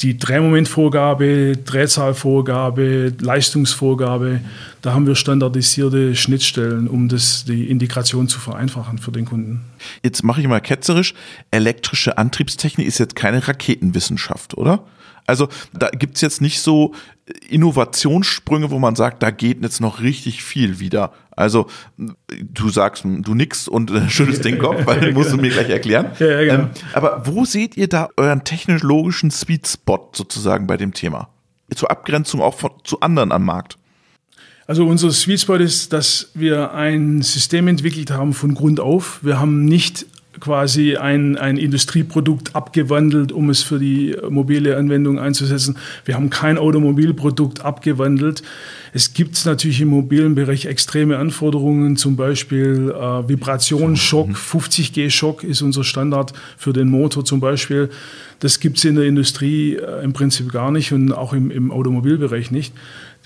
die 0.03 0.17
Drehmomentvorgabe, 0.17 1.59
Drehzahlvorgabe, 1.59 3.13
Leistungsvorgabe, 3.21 4.41
da 4.83 4.95
haben 4.95 5.07
wir 5.07 5.15
standardisierte 5.15 6.17
Schnittstellen, 6.17 6.89
um 6.89 7.09
das, 7.09 7.45
die 7.45 7.69
Integration 7.71 8.29
zu 8.29 8.41
vereinfachen 8.41 8.99
für 8.99 9.13
den 9.13 9.27
Kunden. 9.27 9.61
Jetzt 10.03 10.25
mache 10.25 10.41
ich 10.41 10.49
mal 10.49 10.61
ketzerisch. 10.61 11.15
Elektrische 11.51 12.17
Antriebstechnik 12.17 12.87
ist 12.87 12.99
jetzt 12.99 13.15
keine 13.15 13.47
Raketenwissenschaft, 13.47 14.57
oder? 14.57 14.85
Also 15.27 15.49
da 15.73 15.89
gibt 15.91 16.17
es 16.17 16.23
jetzt 16.23 16.41
nicht 16.41 16.61
so 16.61 16.95
Innovationssprünge, 17.49 18.71
wo 18.71 18.79
man 18.79 18.97
sagt, 18.97 19.23
da 19.23 19.31
geht 19.31 19.63
jetzt 19.63 19.81
noch 19.81 20.01
richtig 20.01 20.43
viel 20.43 20.81
wieder. 20.81 21.13
Also 21.31 21.69
du 22.29 22.69
sagst, 22.69 23.05
du 23.05 23.35
nix 23.35 23.69
und 23.69 23.91
äh, 23.91 24.09
schüttelst 24.11 24.45
den 24.45 24.59
Kopf, 24.59 24.87
weil 24.87 25.01
den 25.01 25.15
musst 25.15 25.33
du 25.33 25.37
mir 25.37 25.51
gleich 25.51 25.71
erklären. 25.71 26.13
Ja, 26.19 26.27
ja, 26.27 26.41
genau. 26.41 26.65
ähm, 26.65 26.71
aber 26.93 27.23
wo 27.27 27.45
seht 27.45 27.77
ihr 27.77 27.89
da 27.89 28.09
euren 28.17 28.45
technologischen 28.45 29.31
Sweet 29.31 29.67
Spot 29.67 30.11
sozusagen 30.13 30.67
bei 30.67 30.77
dem 30.77 30.93
Thema? 30.93 31.29
Zur 31.75 31.91
Abgrenzung 31.91 32.41
auch 32.41 32.55
von, 32.55 32.73
zu 32.83 33.01
anderen 33.01 33.33
am 33.33 33.45
Markt. 33.45 33.79
Also 34.67 34.87
unser 34.87 35.11
Sweet 35.11 35.41
Spot 35.41 35.57
ist, 35.57 35.93
dass 35.93 36.31
wir 36.35 36.75
ein 36.75 37.23
System 37.23 37.69
entwickelt 37.69 38.11
haben 38.11 38.35
von 38.35 38.55
Grund 38.55 38.81
auf. 38.81 39.19
Wir 39.23 39.41
haben 39.41 39.65
nicht 39.65 40.07
quasi 40.41 40.97
ein, 40.97 41.37
ein 41.37 41.57
Industrieprodukt 41.57 42.57
abgewandelt, 42.57 43.33
um 43.33 43.51
es 43.51 43.63
für 43.63 43.79
die 43.79 44.17
mobile 44.29 44.77
Anwendung 44.77 45.19
einzusetzen. 45.19 45.77
Wir 46.05 46.15
haben 46.15 46.31
kein 46.31 46.59
Automobilprodukt 46.59 47.61
abgewandelt. 47.65 48.43
Es 48.93 49.15
gibt 49.15 49.45
natürlich 49.47 49.81
im 49.81 49.89
mobilen 49.89 50.35
Bereich 50.35 50.67
extreme 50.67 51.19
Anforderungen, 51.19 51.97
zum 51.97 52.17
Beispiel 52.17 52.91
äh, 52.91 53.29
Vibrationsschock, 53.29 54.31
50G-Schock 54.31 55.45
ist 55.45 55.63
unser 55.63 55.85
Standard 55.85 56.33
für 56.57 56.73
den 56.73 56.89
Motor 56.89 57.25
zum 57.25 57.39
Beispiel. 57.41 57.91
Das 58.41 58.59
gibt 58.59 58.79
es 58.79 58.85
in 58.85 58.97
der 58.97 59.05
Industrie 59.05 59.77
äh, 59.77 60.03
im 60.03 60.13
Prinzip 60.13 60.51
gar 60.51 60.73
nicht 60.73 60.93
und 60.93 61.13
auch 61.13 61.33
im, 61.35 61.51
im 61.51 61.71
Automobilbereich 61.71 62.51
nicht. 62.51 62.75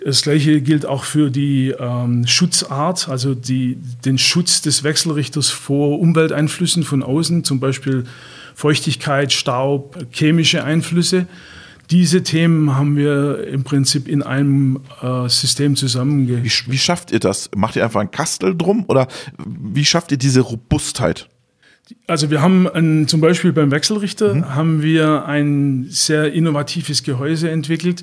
Das 0.02 0.22
gleiche 0.22 0.60
gilt 0.60 0.86
auch 0.86 1.04
für 1.04 1.30
die 1.30 1.74
ähm, 1.78 2.26
Schutzart, 2.26 3.08
also 3.08 3.34
die, 3.34 3.78
den 4.04 4.18
Schutz 4.18 4.60
des 4.60 4.82
Wechselrichters 4.82 5.50
vor 5.50 6.00
Umwelteinflüssen 6.00 6.82
von 6.82 7.02
außen, 7.02 7.44
zum 7.44 7.60
Beispiel 7.60 8.04
Feuchtigkeit, 8.54 9.32
Staub, 9.32 9.96
chemische 10.10 10.64
Einflüsse. 10.64 11.26
Diese 11.90 12.22
Themen 12.22 12.76
haben 12.76 12.96
wir 12.96 13.46
im 13.46 13.62
Prinzip 13.62 14.08
in 14.08 14.22
einem 14.22 14.80
äh, 15.02 15.28
System 15.28 15.76
zusammenge. 15.76 16.42
Wie, 16.42 16.50
wie 16.66 16.78
schafft 16.78 17.10
ihr 17.12 17.20
das? 17.20 17.50
Macht 17.54 17.76
ihr 17.76 17.84
einfach 17.84 18.00
ein 18.00 18.10
Kastel 18.10 18.56
drum 18.56 18.84
oder 18.88 19.06
wie 19.46 19.84
schafft 19.84 20.10
ihr 20.10 20.18
diese 20.18 20.40
Robustheit? 20.40 21.28
Also 22.06 22.30
wir 22.30 22.40
haben 22.40 22.66
ein, 22.66 23.08
zum 23.08 23.20
Beispiel 23.20 23.52
beim 23.52 23.70
Wechselrichter 23.70 24.34
mhm. 24.34 24.54
haben 24.54 24.82
wir 24.82 25.26
ein 25.26 25.86
sehr 25.90 26.32
innovatives 26.32 27.02
Gehäuse 27.02 27.50
entwickelt, 27.50 28.02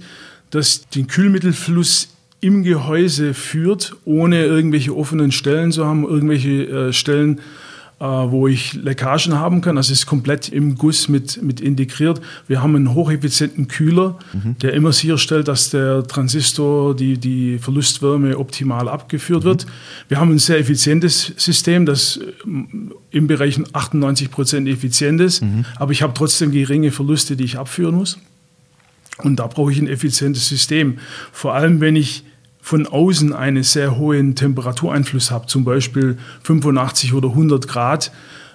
das 0.52 0.88
den 0.90 1.08
Kühlmittelfluss 1.08 2.10
im 2.42 2.64
Gehäuse 2.64 3.34
führt, 3.34 3.96
ohne 4.04 4.44
irgendwelche 4.44 4.96
offenen 4.96 5.32
Stellen 5.32 5.72
zu 5.72 5.86
haben, 5.86 6.04
irgendwelche 6.04 6.68
äh, 6.68 6.94
Stellen, 6.94 7.40
äh, 8.00 8.04
wo 8.04 8.48
ich 8.48 8.74
Leckagen 8.74 9.38
haben 9.38 9.62
kann. 9.62 9.78
Also 9.78 9.94
es 9.94 10.00
ist 10.00 10.06
komplett 10.08 10.50
im 10.50 10.76
Guss 10.76 11.08
mit, 11.08 11.42
mit 11.44 11.62
integriert. 11.62 12.20
Wir 12.48 12.64
haben 12.64 12.76
einen 12.76 12.96
hocheffizienten 12.96 13.68
Kühler, 13.68 14.18
mhm. 14.34 14.58
der 14.58 14.74
immer 14.74 14.92
sicherstellt, 14.92 15.48
dass 15.48 15.70
der 15.70 16.04
Transistor, 16.04 16.96
die, 16.96 17.20
die 17.20 17.60
Verlustwärme 17.60 18.40
optimal 18.40 18.90
abgeführt 18.90 19.44
mhm. 19.44 19.50
wird. 19.50 19.66
Wir 20.08 20.20
haben 20.20 20.32
ein 20.32 20.40
sehr 20.40 20.58
effizientes 20.58 21.32
System, 21.38 21.86
das 21.86 22.18
äh, 22.18 22.24
im 23.12 23.28
Bereich 23.28 23.60
98 23.72 24.32
Prozent 24.32 24.68
effizient 24.68 25.22
ist, 25.22 25.44
mhm. 25.44 25.66
aber 25.76 25.92
ich 25.92 26.02
habe 26.02 26.16
trotzdem 26.16 26.52
geringe 26.52 26.92
Verluste, 26.92 27.36
die 27.36 27.44
ich 27.44 27.60
abführen 27.60 27.94
muss. 27.94 28.18
Und 29.26 29.38
da 29.38 29.48
brauche 29.48 29.72
ich 29.72 29.80
ein 29.80 29.88
effizientes 29.88 30.48
System. 30.48 30.98
Vor 31.32 31.54
allem, 31.54 31.82
wenn 31.82 31.96
ich 31.96 32.24
von 32.62 32.86
außen 32.86 33.34
einen 33.34 33.64
sehr 33.64 33.98
hohen 33.98 34.36
Temperatureinfluss 34.36 35.32
habe, 35.32 35.48
zum 35.48 35.64
Beispiel 35.64 36.18
85 36.44 37.14
oder 37.14 37.30
100 37.30 37.68
Grad, 37.68 38.12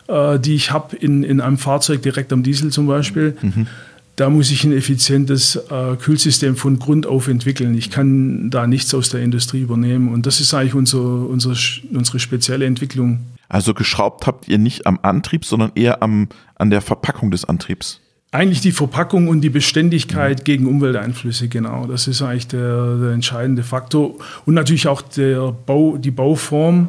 äh, 0.08 0.38
die 0.38 0.54
ich 0.54 0.70
habe 0.70 0.96
in, 0.96 1.24
in 1.24 1.40
einem 1.40 1.58
Fahrzeug 1.58 2.02
direkt 2.02 2.32
am 2.32 2.42
Diesel 2.42 2.70
zum 2.70 2.86
Beispiel. 2.86 3.36
Mhm. 3.42 3.66
Da 4.14 4.30
muss 4.30 4.50
ich 4.50 4.64
ein 4.64 4.72
effizientes 4.72 5.56
äh, 5.56 5.96
Kühlsystem 5.96 6.56
von 6.56 6.78
Grund 6.78 7.06
auf 7.06 7.28
entwickeln. 7.28 7.76
Ich 7.76 7.90
kann 7.90 8.48
da 8.48 8.66
nichts 8.66 8.94
aus 8.94 9.10
der 9.10 9.20
Industrie 9.20 9.60
übernehmen. 9.60 10.08
Und 10.08 10.24
das 10.24 10.40
ist 10.40 10.54
eigentlich 10.54 10.74
unser, 10.74 10.98
unser, 10.98 11.54
unsere 11.92 12.18
spezielle 12.18 12.64
Entwicklung. 12.64 13.26
Also 13.48 13.74
geschraubt 13.74 14.26
habt 14.26 14.48
ihr 14.48 14.56
nicht 14.56 14.86
am 14.86 14.98
Antrieb, 15.02 15.44
sondern 15.44 15.72
eher 15.74 16.02
am, 16.02 16.28
an 16.54 16.70
der 16.70 16.80
Verpackung 16.80 17.30
des 17.30 17.44
Antriebs. 17.44 18.00
Eigentlich 18.32 18.60
die 18.60 18.72
Verpackung 18.72 19.28
und 19.28 19.40
die 19.40 19.50
Beständigkeit 19.50 20.44
gegen 20.44 20.66
Umwelteinflüsse, 20.66 21.48
genau. 21.48 21.86
Das 21.86 22.06
ist 22.08 22.22
eigentlich 22.22 22.48
der, 22.48 22.96
der 22.96 23.10
entscheidende 23.12 23.62
Faktor. 23.62 24.14
Und 24.44 24.54
natürlich 24.54 24.88
auch 24.88 25.00
der 25.00 25.52
Bau, 25.52 25.96
die 25.96 26.10
Bauform, 26.10 26.88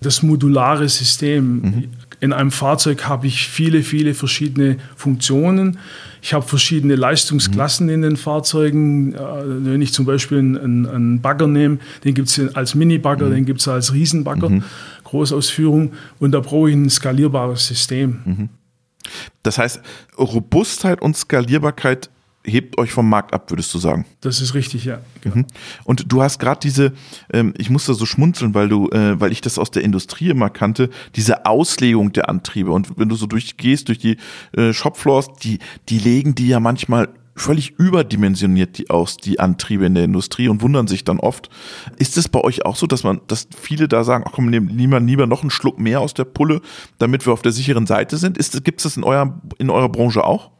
das 0.00 0.22
modulare 0.22 0.88
System. 0.88 1.60
Mhm. 1.60 1.84
In 2.20 2.32
einem 2.32 2.50
Fahrzeug 2.50 3.06
habe 3.06 3.26
ich 3.26 3.48
viele, 3.48 3.82
viele 3.82 4.14
verschiedene 4.14 4.76
Funktionen. 4.96 5.78
Ich 6.22 6.32
habe 6.32 6.46
verschiedene 6.46 6.94
Leistungsklassen 6.94 7.88
mhm. 7.88 7.92
in 7.92 8.02
den 8.02 8.16
Fahrzeugen. 8.16 9.14
Äh, 9.14 9.18
wenn 9.18 9.82
ich 9.82 9.92
zum 9.92 10.06
Beispiel 10.06 10.38
einen, 10.38 10.86
einen 10.86 11.20
Bagger 11.20 11.48
nehme, 11.48 11.78
den 12.04 12.14
gibt 12.14 12.28
es 12.28 12.54
als 12.54 12.74
Mini-Bagger, 12.74 13.26
mhm. 13.26 13.34
den 13.34 13.44
gibt 13.44 13.60
es 13.60 13.68
als 13.68 13.92
Riesenbagger, 13.92 14.48
mhm. 14.48 14.62
Großausführung. 15.02 15.92
Und 16.20 16.32
da 16.32 16.40
brauche 16.40 16.70
ich 16.70 16.76
ein 16.76 16.88
skalierbares 16.88 17.66
System. 17.66 18.48
Das 19.42 19.58
heißt, 19.58 19.80
Robustheit 20.18 21.02
und 21.02 21.16
Skalierbarkeit 21.16 22.10
hebt 22.44 22.78
euch 22.78 22.92
vom 22.92 23.08
Markt 23.08 23.32
ab, 23.32 23.50
würdest 23.50 23.72
du 23.72 23.78
sagen? 23.78 24.04
Das 24.20 24.40
ist 24.40 24.54
richtig, 24.54 24.84
ja. 24.84 25.00
Genau. 25.22 25.46
Und 25.84 26.12
du 26.12 26.22
hast 26.22 26.38
gerade 26.38 26.60
diese, 26.60 26.92
ähm, 27.32 27.54
ich 27.56 27.70
musste 27.70 27.94
so 27.94 28.04
schmunzeln, 28.06 28.54
weil 28.54 28.68
du, 28.68 28.88
äh, 28.90 29.18
weil 29.18 29.32
ich 29.32 29.40
das 29.40 29.58
aus 29.58 29.70
der 29.70 29.82
Industrie 29.82 30.28
immer 30.28 30.50
kannte, 30.50 30.90
diese 31.16 31.46
Auslegung 31.46 32.12
der 32.12 32.28
Antriebe. 32.28 32.70
Und 32.70 32.98
wenn 32.98 33.08
du 33.08 33.16
so 33.16 33.26
durchgehst 33.26 33.88
durch 33.88 33.98
die 33.98 34.18
äh, 34.56 34.72
Shopfloors, 34.72 35.32
die, 35.42 35.58
die 35.88 35.98
legen 35.98 36.34
die 36.34 36.48
ja 36.48 36.60
manchmal 36.60 37.08
völlig 37.34 37.72
überdimensioniert 37.78 38.78
die 38.78 38.90
aus, 38.90 39.16
die 39.16 39.40
Antriebe 39.40 39.86
in 39.86 39.94
der 39.94 40.04
Industrie 40.04 40.48
und 40.48 40.62
wundern 40.62 40.86
sich 40.86 41.04
dann 41.04 41.18
oft. 41.18 41.50
Ist 41.96 42.16
es 42.16 42.28
bei 42.28 42.40
euch 42.40 42.64
auch 42.64 42.76
so, 42.76 42.86
dass 42.86 43.04
man, 43.04 43.20
dass 43.26 43.48
viele 43.56 43.88
da 43.88 44.04
sagen, 44.04 44.24
ach 44.26 44.32
komm, 44.32 44.46
nehmen 44.46 44.68
lieber, 44.68 45.00
lieber 45.00 45.26
noch 45.26 45.42
einen 45.42 45.50
Schluck 45.50 45.78
mehr 45.78 46.00
aus 46.00 46.14
der 46.14 46.24
Pulle, 46.24 46.60
damit 46.98 47.26
wir 47.26 47.32
auf 47.32 47.42
der 47.42 47.52
sicheren 47.52 47.86
Seite 47.86 48.16
sind? 48.16 48.38
Gibt 48.64 48.80
es 48.80 48.84
das 48.84 48.96
in, 48.96 49.04
euer, 49.04 49.40
in 49.58 49.70
eurer 49.70 49.88
Branche 49.88 50.24
auch? 50.24 50.50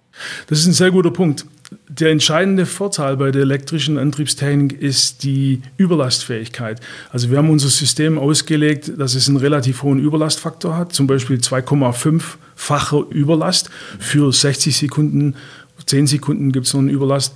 Das 0.48 0.60
ist 0.60 0.66
ein 0.66 0.72
sehr 0.72 0.90
guter 0.90 1.10
Punkt. 1.10 1.46
Der 1.88 2.10
entscheidende 2.10 2.66
Vorteil 2.66 3.16
bei 3.16 3.30
der 3.30 3.42
elektrischen 3.42 3.98
Antriebstechnik 3.98 4.80
ist 4.80 5.24
die 5.24 5.60
Überlastfähigkeit. 5.76 6.80
Also 7.10 7.30
wir 7.30 7.38
haben 7.38 7.50
unser 7.50 7.68
System 7.68 8.18
ausgelegt, 8.18 8.92
dass 8.96 9.14
es 9.14 9.28
einen 9.28 9.38
relativ 9.38 9.82
hohen 9.82 9.98
Überlastfaktor 9.98 10.76
hat, 10.76 10.92
zum 10.92 11.06
Beispiel 11.06 11.38
2,5-fache 11.38 13.10
Überlast 13.10 13.70
für 13.98 14.32
60 14.32 14.76
Sekunden 14.76 15.34
10 15.86 16.06
Sekunden 16.06 16.52
gibt 16.52 16.66
es 16.66 16.74
noch 16.74 16.80
einen 16.80 16.90
Überlast. 16.90 17.34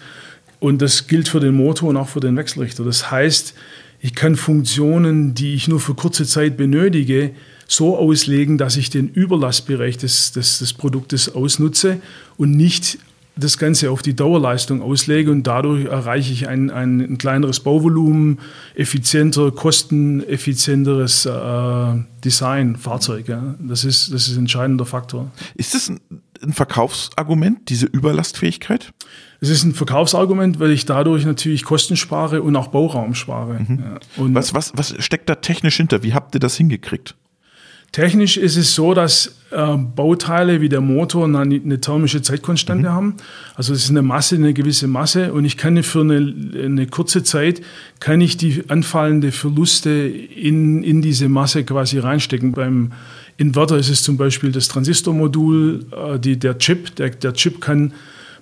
Und 0.61 0.83
das 0.83 1.07
gilt 1.07 1.28
für 1.28 1.40
den 1.40 1.55
Motor 1.55 1.90
und 1.90 1.97
auch 1.97 2.09
für 2.09 2.21
den 2.21 2.37
Wechselrichter. 2.37 2.85
Das 2.85 3.11
heißt, 3.11 3.55
ich 4.00 4.14
kann 4.14 4.37
Funktionen, 4.37 5.35
die 5.35 5.55
ich 5.55 5.69
nur 5.69 5.81
für 5.81 5.95
kurze 5.95 6.25
Zeit 6.25 6.57
benötige, 6.57 7.33
so 7.67 7.97
auslegen, 7.97 8.59
dass 8.59 8.76
ich 8.76 8.90
den 8.90 9.09
Überlastbereich 9.09 9.99
des, 9.99 10.33
des, 10.33 10.59
des 10.59 10.73
Produktes 10.73 11.35
ausnutze 11.35 12.00
und 12.37 12.52
nicht 12.52 12.99
das 13.38 13.57
Ganze 13.57 13.90
auf 13.90 14.02
die 14.02 14.14
Dauerleistung 14.14 14.83
auslege 14.83 15.31
und 15.31 15.45
dadurch 15.45 15.85
erreiche 15.85 16.33
ich 16.33 16.49
ein, 16.49 16.71
ein, 16.71 17.00
ein 17.00 17.19
kleineres 17.19 17.61
Bauvolumen, 17.61 18.38
effizienter, 18.75 19.52
kosteneffizienteres 19.52 21.26
äh, 21.26 22.02
Design, 22.25 22.76
Fahrzeug. 22.76 23.28
Ja. 23.28 23.55
Das, 23.61 23.85
ist, 23.85 24.12
das 24.12 24.26
ist 24.26 24.37
ein 24.37 24.40
entscheidender 24.40 24.87
Faktor. 24.87 25.31
Ist 25.55 25.75
das 25.75 25.88
ein, 25.88 26.00
ein 26.42 26.52
Verkaufsargument, 26.52 27.68
diese 27.68 27.87
Überlastfähigkeit? 27.87 28.92
Es 29.40 29.49
ist 29.49 29.64
ein 29.64 29.75
Verkaufsargument, 29.75 30.59
weil 30.59 30.71
ich 30.71 30.85
dadurch 30.85 31.25
natürlich 31.25 31.64
Kosten 31.64 31.97
spare 31.97 32.42
und 32.42 32.57
auch 32.57 32.68
Bauraum 32.68 33.14
spare. 33.14 33.61
Mhm. 33.61 33.78
Ja. 33.78 33.99
was, 34.35 34.54
was, 34.54 34.73
was 34.75 34.95
steckt 34.99 35.28
da 35.28 35.37
technisch 35.37 35.76
hinter? 35.76 36.02
Wie 36.02 36.14
habt 36.14 36.35
ihr 36.35 36.40
das 36.40 36.57
hingekriegt? 36.57 37.14
Technisch 37.92 38.37
ist 38.37 38.57
es 38.57 38.75
so, 38.75 38.92
dass 38.92 39.38
äh, 39.50 39.76
Bauteile 39.76 40.61
wie 40.61 40.68
der 40.68 40.83
Motor 40.83 41.25
eine, 41.25 41.38
eine 41.40 41.80
thermische 41.80 42.21
Zeitkonstante 42.21 42.90
mhm. 42.90 42.92
haben. 42.92 43.14
Also 43.54 43.73
es 43.73 43.85
ist 43.85 43.90
eine 43.90 44.02
Masse, 44.02 44.35
eine 44.35 44.52
gewisse 44.52 44.88
Masse 44.88 45.33
und 45.33 45.47
ich 45.47 45.57
kann 45.57 45.83
für 45.83 46.02
eine, 46.02 46.16
eine 46.62 46.87
kurze 46.87 47.23
Zeit 47.23 47.62
kann 47.99 48.21
ich 48.21 48.37
die 48.37 48.64
anfallende 48.68 49.33
Verluste 49.33 49.90
in, 49.90 50.83
in 50.83 51.00
diese 51.00 51.30
Masse 51.30 51.64
quasi 51.64 51.99
reinstecken. 51.99 52.52
Beim 52.52 52.92
Inverter 53.38 53.78
ist 53.78 53.88
es 53.88 54.02
zum 54.02 54.16
Beispiel 54.16 54.50
das 54.50 54.68
Transistormodul, 54.68 55.87
äh, 55.92 56.18
die, 56.18 56.38
der 56.38 56.59
Chip. 56.59 56.95
Der, 56.97 57.11
der 57.11 57.33
Chip 57.33 57.61
kann 57.61 57.92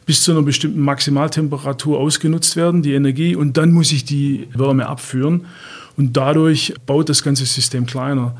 bis 0.06 0.22
zu 0.22 0.32
einer 0.32 0.42
bestimmten 0.42 0.80
Maximaltemperatur 0.80 1.98
ausgenutzt 1.98 2.56
werden, 2.56 2.82
die 2.82 2.94
Energie, 2.94 3.36
und 3.36 3.56
dann 3.56 3.72
muss 3.72 3.92
ich 3.92 4.04
die 4.04 4.48
Wärme 4.54 4.86
abführen. 4.86 5.44
Und 5.96 6.16
dadurch 6.16 6.74
baut 6.86 7.08
das 7.08 7.22
ganze 7.22 7.44
System 7.44 7.86
kleiner. 7.86 8.36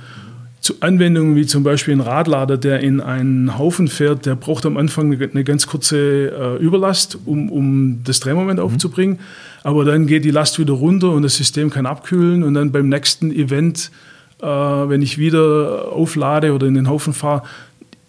zu 0.61 0.75
Anwendungen 0.81 1.37
wie 1.37 1.47
zum 1.47 1.63
Beispiel 1.63 1.95
ein 1.95 2.01
Radlader, 2.01 2.57
der 2.57 2.81
in 2.81 3.01
einen 3.01 3.59
Haufen 3.59 3.89
fährt, 3.89 4.27
der 4.27 4.35
braucht 4.35 4.65
am 4.65 4.77
Anfang 4.77 5.13
eine 5.13 5.45
ganz 5.45 5.67
kurze 5.67 5.99
äh, 5.99 6.57
Überlast, 6.57 7.19
um, 7.27 7.51
um 7.51 8.01
das 8.05 8.21
Drehmoment 8.21 8.59
mhm. 8.59 8.65
aufzubringen. 8.65 9.19
Aber 9.63 9.85
dann 9.85 10.07
geht 10.07 10.25
die 10.25 10.31
Last 10.31 10.59
wieder 10.59 10.73
runter 10.73 11.11
und 11.11 11.23
das 11.23 11.37
System 11.37 11.69
kann 11.71 11.87
abkühlen 11.87 12.43
und 12.43 12.55
dann 12.55 12.73
beim 12.73 12.89
nächsten 12.89 13.31
Event, 13.31 13.91
äh, 14.41 14.47
wenn 14.47 15.03
ich 15.03 15.19
wieder 15.19 15.93
auflade 15.93 16.53
oder 16.53 16.67
in 16.67 16.75
den 16.75 16.89
Haufen 16.89 17.13
fahre, 17.13 17.43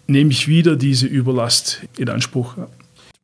nehme 0.06 0.30
ich 0.30 0.48
wieder 0.48 0.76
diese 0.76 1.06
Überlast 1.06 1.82
in 1.96 2.08
Anspruch. 2.08 2.54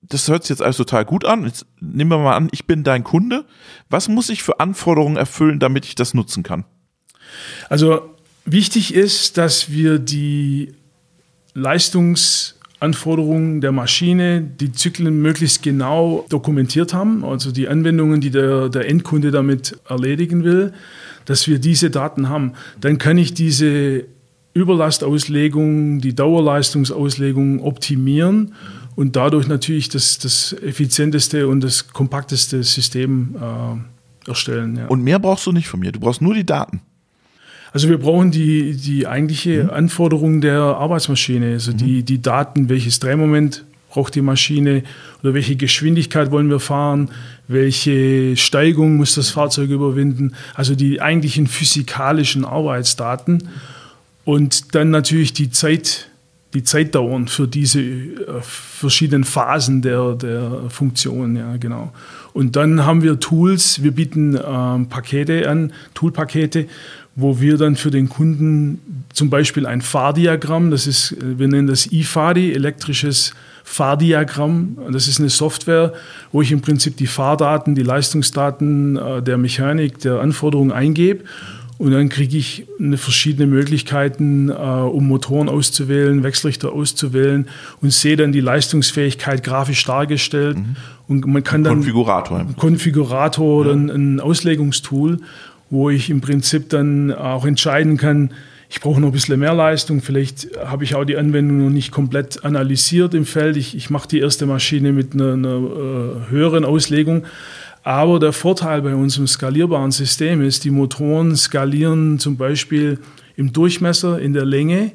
Das 0.02 0.28
hört 0.28 0.42
sich 0.42 0.50
jetzt 0.50 0.62
alles 0.62 0.76
total 0.76 1.04
gut 1.04 1.25
an. 1.25 1.44
Jetzt 1.44 1.64
nehmen 1.80 2.11
wir 2.11 2.18
mal 2.18 2.37
an, 2.37 2.49
ich 2.52 2.66
bin 2.66 2.84
dein 2.84 3.04
Kunde. 3.04 3.44
Was 3.88 4.08
muss 4.08 4.28
ich 4.28 4.42
für 4.42 4.61
Anforderungen 4.61 5.16
erfüllen, 5.16 5.61
damit 5.61 5.87
ich 5.87 5.94
das 5.94 6.12
nutzen 6.12 6.42
kann? 6.42 6.64
Also 7.70 8.14
Wichtig 8.46 8.92
ist, 8.92 9.38
dass 9.38 9.70
wir 9.70 9.99
die 9.99 10.75
Leistungsanforderungen 12.81 13.61
der 13.61 13.73
Maschine, 13.73 14.43
die 14.43 14.73
Zyklen 14.73 15.21
möglichst 15.23 15.62
genau 15.62 16.26
dokumentiert 16.28 16.93
haben, 16.93 17.25
also 17.25 17.50
die 17.50 17.69
Anwendungen, 17.69 18.21
die 18.21 18.31
der, 18.31 18.69
der 18.69 18.88
Endkunde 18.88 19.31
damit 19.31 19.78
erledigen 19.88 20.45
will, 20.45 20.73
dass 21.25 21.49
wir 21.49 21.59
diese 21.59 21.90
Daten 21.90 22.28
haben. 22.28 22.52
Dann 22.81 22.99
kann 22.99 23.16
ich 23.16 23.33
diese 23.33 24.04
Überlastauslegung, 24.52 26.00
die 26.00 26.14
Dauerleistungsauslegung 26.14 27.61
optimieren 27.61 28.54
und 28.97 29.16
dadurch 29.16 29.49
natürlich 29.49 29.88
das, 29.88 30.19
das 30.19 30.54
effizienteste 30.62 31.49
und 31.49 31.62
das 31.62 31.88
kompakteste 31.88 32.62
System 32.62 33.35
äh, 33.40 34.28
erstellen. 34.28 34.76
Ja. 34.76 34.87
Und 34.87 35.02
mehr 35.02 35.19
brauchst 35.19 35.47
du 35.47 35.52
nicht 35.52 35.69
von 35.69 35.81
mir, 35.81 35.93
du 35.93 36.00
brauchst 36.00 36.21
nur 36.21 36.35
die 36.35 36.47
Daten. 36.47 36.83
Also 37.75 37.88
wir 37.88 37.99
brauchen 37.99 38.31
die, 38.31 38.76
die 38.76 39.09
eigentliche 39.09 39.64
mhm. 39.64 39.71
Anforderung 39.71 40.40
der 40.40 40.61
Arbeitsmaschine, 40.61 41.54
also 41.54 41.73
mhm. 41.73 41.76
die, 41.78 42.02
die 42.04 42.23
Daten, 42.23 42.69
welches 42.69 43.00
Drehmoment 43.00 43.64
braucht 43.90 44.14
die 44.14 44.23
Maschine 44.23 44.85
oder 45.23 45.35
welche 45.35 45.57
Geschwindigkeit 45.57 46.31
wollen 46.31 46.49
wir 46.50 46.61
fahren, 46.61 47.11
welche 47.49 48.37
Steigung 48.37 48.97
muss 48.97 49.16
das 49.16 49.31
Fahrzeug 49.31 49.71
überwinden, 49.71 50.35
also 50.54 50.76
die 50.76 51.00
eigentlichen 51.02 51.49
physikalischen 51.49 52.45
Arbeitsdaten 52.45 53.49
und 54.25 54.76
dann 54.76 54.90
natürlich 54.90 55.33
die 55.33 55.50
Zeit, 55.50 56.09
die 56.54 56.62
Zeitdauern 56.62 57.26
für 57.26 57.49
diese 57.49 57.81
äh, 57.81 58.40
verschiedenen 58.40 59.25
Phasen 59.25 59.83
der, 59.83 60.14
der 60.14 60.62
Funktion, 60.69 61.35
ja 61.35 61.57
genau. 61.57 61.93
Und 62.33 62.57
dann 62.57 62.85
haben 62.85 63.02
wir 63.02 63.21
Tools, 63.21 63.83
wir 63.83 63.93
bieten 63.93 64.37
ähm, 64.45 64.88
Pakete 64.88 65.49
an, 65.49 65.73
Toolpakete, 65.95 66.66
wo 67.16 67.40
wir 67.40 67.56
dann 67.56 67.76
für 67.76 67.90
den 67.90 68.09
Kunden 68.09 69.04
zum 69.12 69.30
Beispiel 69.30 69.66
ein 69.66 69.83
Fahrdiagramm, 69.83 70.71
das 70.71 70.87
ist, 70.87 71.16
wir 71.21 71.47
nennen 71.47 71.68
das 71.68 71.90
IFADI, 71.92 72.52
elektrisches 72.52 73.33
Fahrdiagramm. 73.62 74.76
Das 74.90 75.09
ist 75.09 75.21
eine 75.21 75.30
Software, 75.30 75.92
wo 76.33 76.42
ich 76.42 76.52
im 76.52 76.61
Prinzip 76.61 76.97
die 76.97 77.06
Fahrdaten, 77.06 77.75
die 77.75 77.83
Leistungsdaten 77.83 78.97
äh, 78.97 79.23
der 79.23 79.38
Mechanik, 79.38 80.00
der 80.00 80.21
Anforderungen 80.21 80.73
eingebe. 80.73 81.25
Und 81.76 81.90
dann 81.90 82.09
kriege 82.09 82.37
ich 82.37 82.66
eine 82.78 82.97
verschiedene 82.97 83.47
Möglichkeiten, 83.47 84.49
äh, 84.49 84.52
um 84.52 85.09
Motoren 85.09 85.49
auszuwählen, 85.49 86.23
Wechselrichter 86.23 86.73
auszuwählen 86.73 87.49
und 87.80 87.92
sehe 87.92 88.16
dann 88.16 88.33
die 88.33 88.40
Leistungsfähigkeit 88.40 89.42
grafisch 89.42 89.85
dargestellt. 89.85 90.59
Mhm. 90.59 90.76
Und 91.09 91.26
man 91.26 91.42
kann 91.42 91.64
dann 91.64 91.75
Konfigurator. 91.75 92.47
Konfigurator 92.56 93.61
oder 93.61 93.73
ein, 93.73 93.90
ein 93.90 94.21
Auslegungstool 94.21 95.18
wo 95.75 95.90
ich 95.90 96.09
im 96.09 96.21
Prinzip 96.21 96.69
dann 96.69 97.12
auch 97.12 97.45
entscheiden 97.45 97.97
kann, 97.97 98.31
ich 98.71 98.81
brauche 98.81 99.00
noch 99.00 99.09
ein 99.09 99.12
bisschen 99.12 99.38
mehr 99.38 99.54
Leistung, 99.54 100.00
vielleicht 100.00 100.49
habe 100.64 100.85
ich 100.85 100.95
auch 100.95 101.04
die 101.04 101.16
Anwendung 101.16 101.64
noch 101.64 101.71
nicht 101.71 101.90
komplett 101.90 102.45
analysiert 102.45 103.12
im 103.14 103.26
Feld. 103.26 103.57
Ich, 103.57 103.76
ich 103.76 103.90
mache 103.90 104.09
die 104.09 104.21
erste 104.21 104.47
Maschine 104.47 104.93
mit 104.93 105.14
einer, 105.14 105.35
einer 105.35 105.57
äh, 105.57 106.31
höheren 106.31 106.64
Auslegung. 106.64 107.25
Aber 107.83 108.19
der 108.19 108.33
Vorteil 108.33 108.83
bei 108.83 108.95
unserem 108.95 109.26
skalierbaren 109.26 109.90
System 109.90 110.43
ist, 110.43 110.64
die 110.64 110.71
Motoren 110.71 111.37
skalieren 111.37 112.19
zum 112.19 112.37
Beispiel 112.37 112.99
im 113.37 113.52
Durchmesser, 113.52 114.19
in 114.21 114.33
der 114.33 114.45
Länge. 114.45 114.93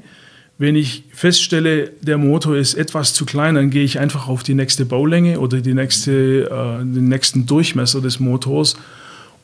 Wenn 0.58 0.76
ich 0.76 1.04
feststelle, 1.14 1.92
der 2.02 2.18
Motor 2.18 2.58
ist 2.58 2.74
etwas 2.74 3.14
zu 3.14 3.26
klein, 3.26 3.56
dann 3.56 3.70
gehe 3.70 3.84
ich 3.84 4.00
einfach 4.00 4.28
auf 4.28 4.44
die 4.44 4.56
nächste 4.56 4.86
Baulänge 4.86 5.40
oder 5.40 5.62
die 5.62 5.74
nächste, 5.74 6.50
äh, 6.50 6.84
den 6.84 7.08
nächsten 7.08 7.46
Durchmesser 7.46 8.02
des 8.02 8.20
Motors 8.20 8.76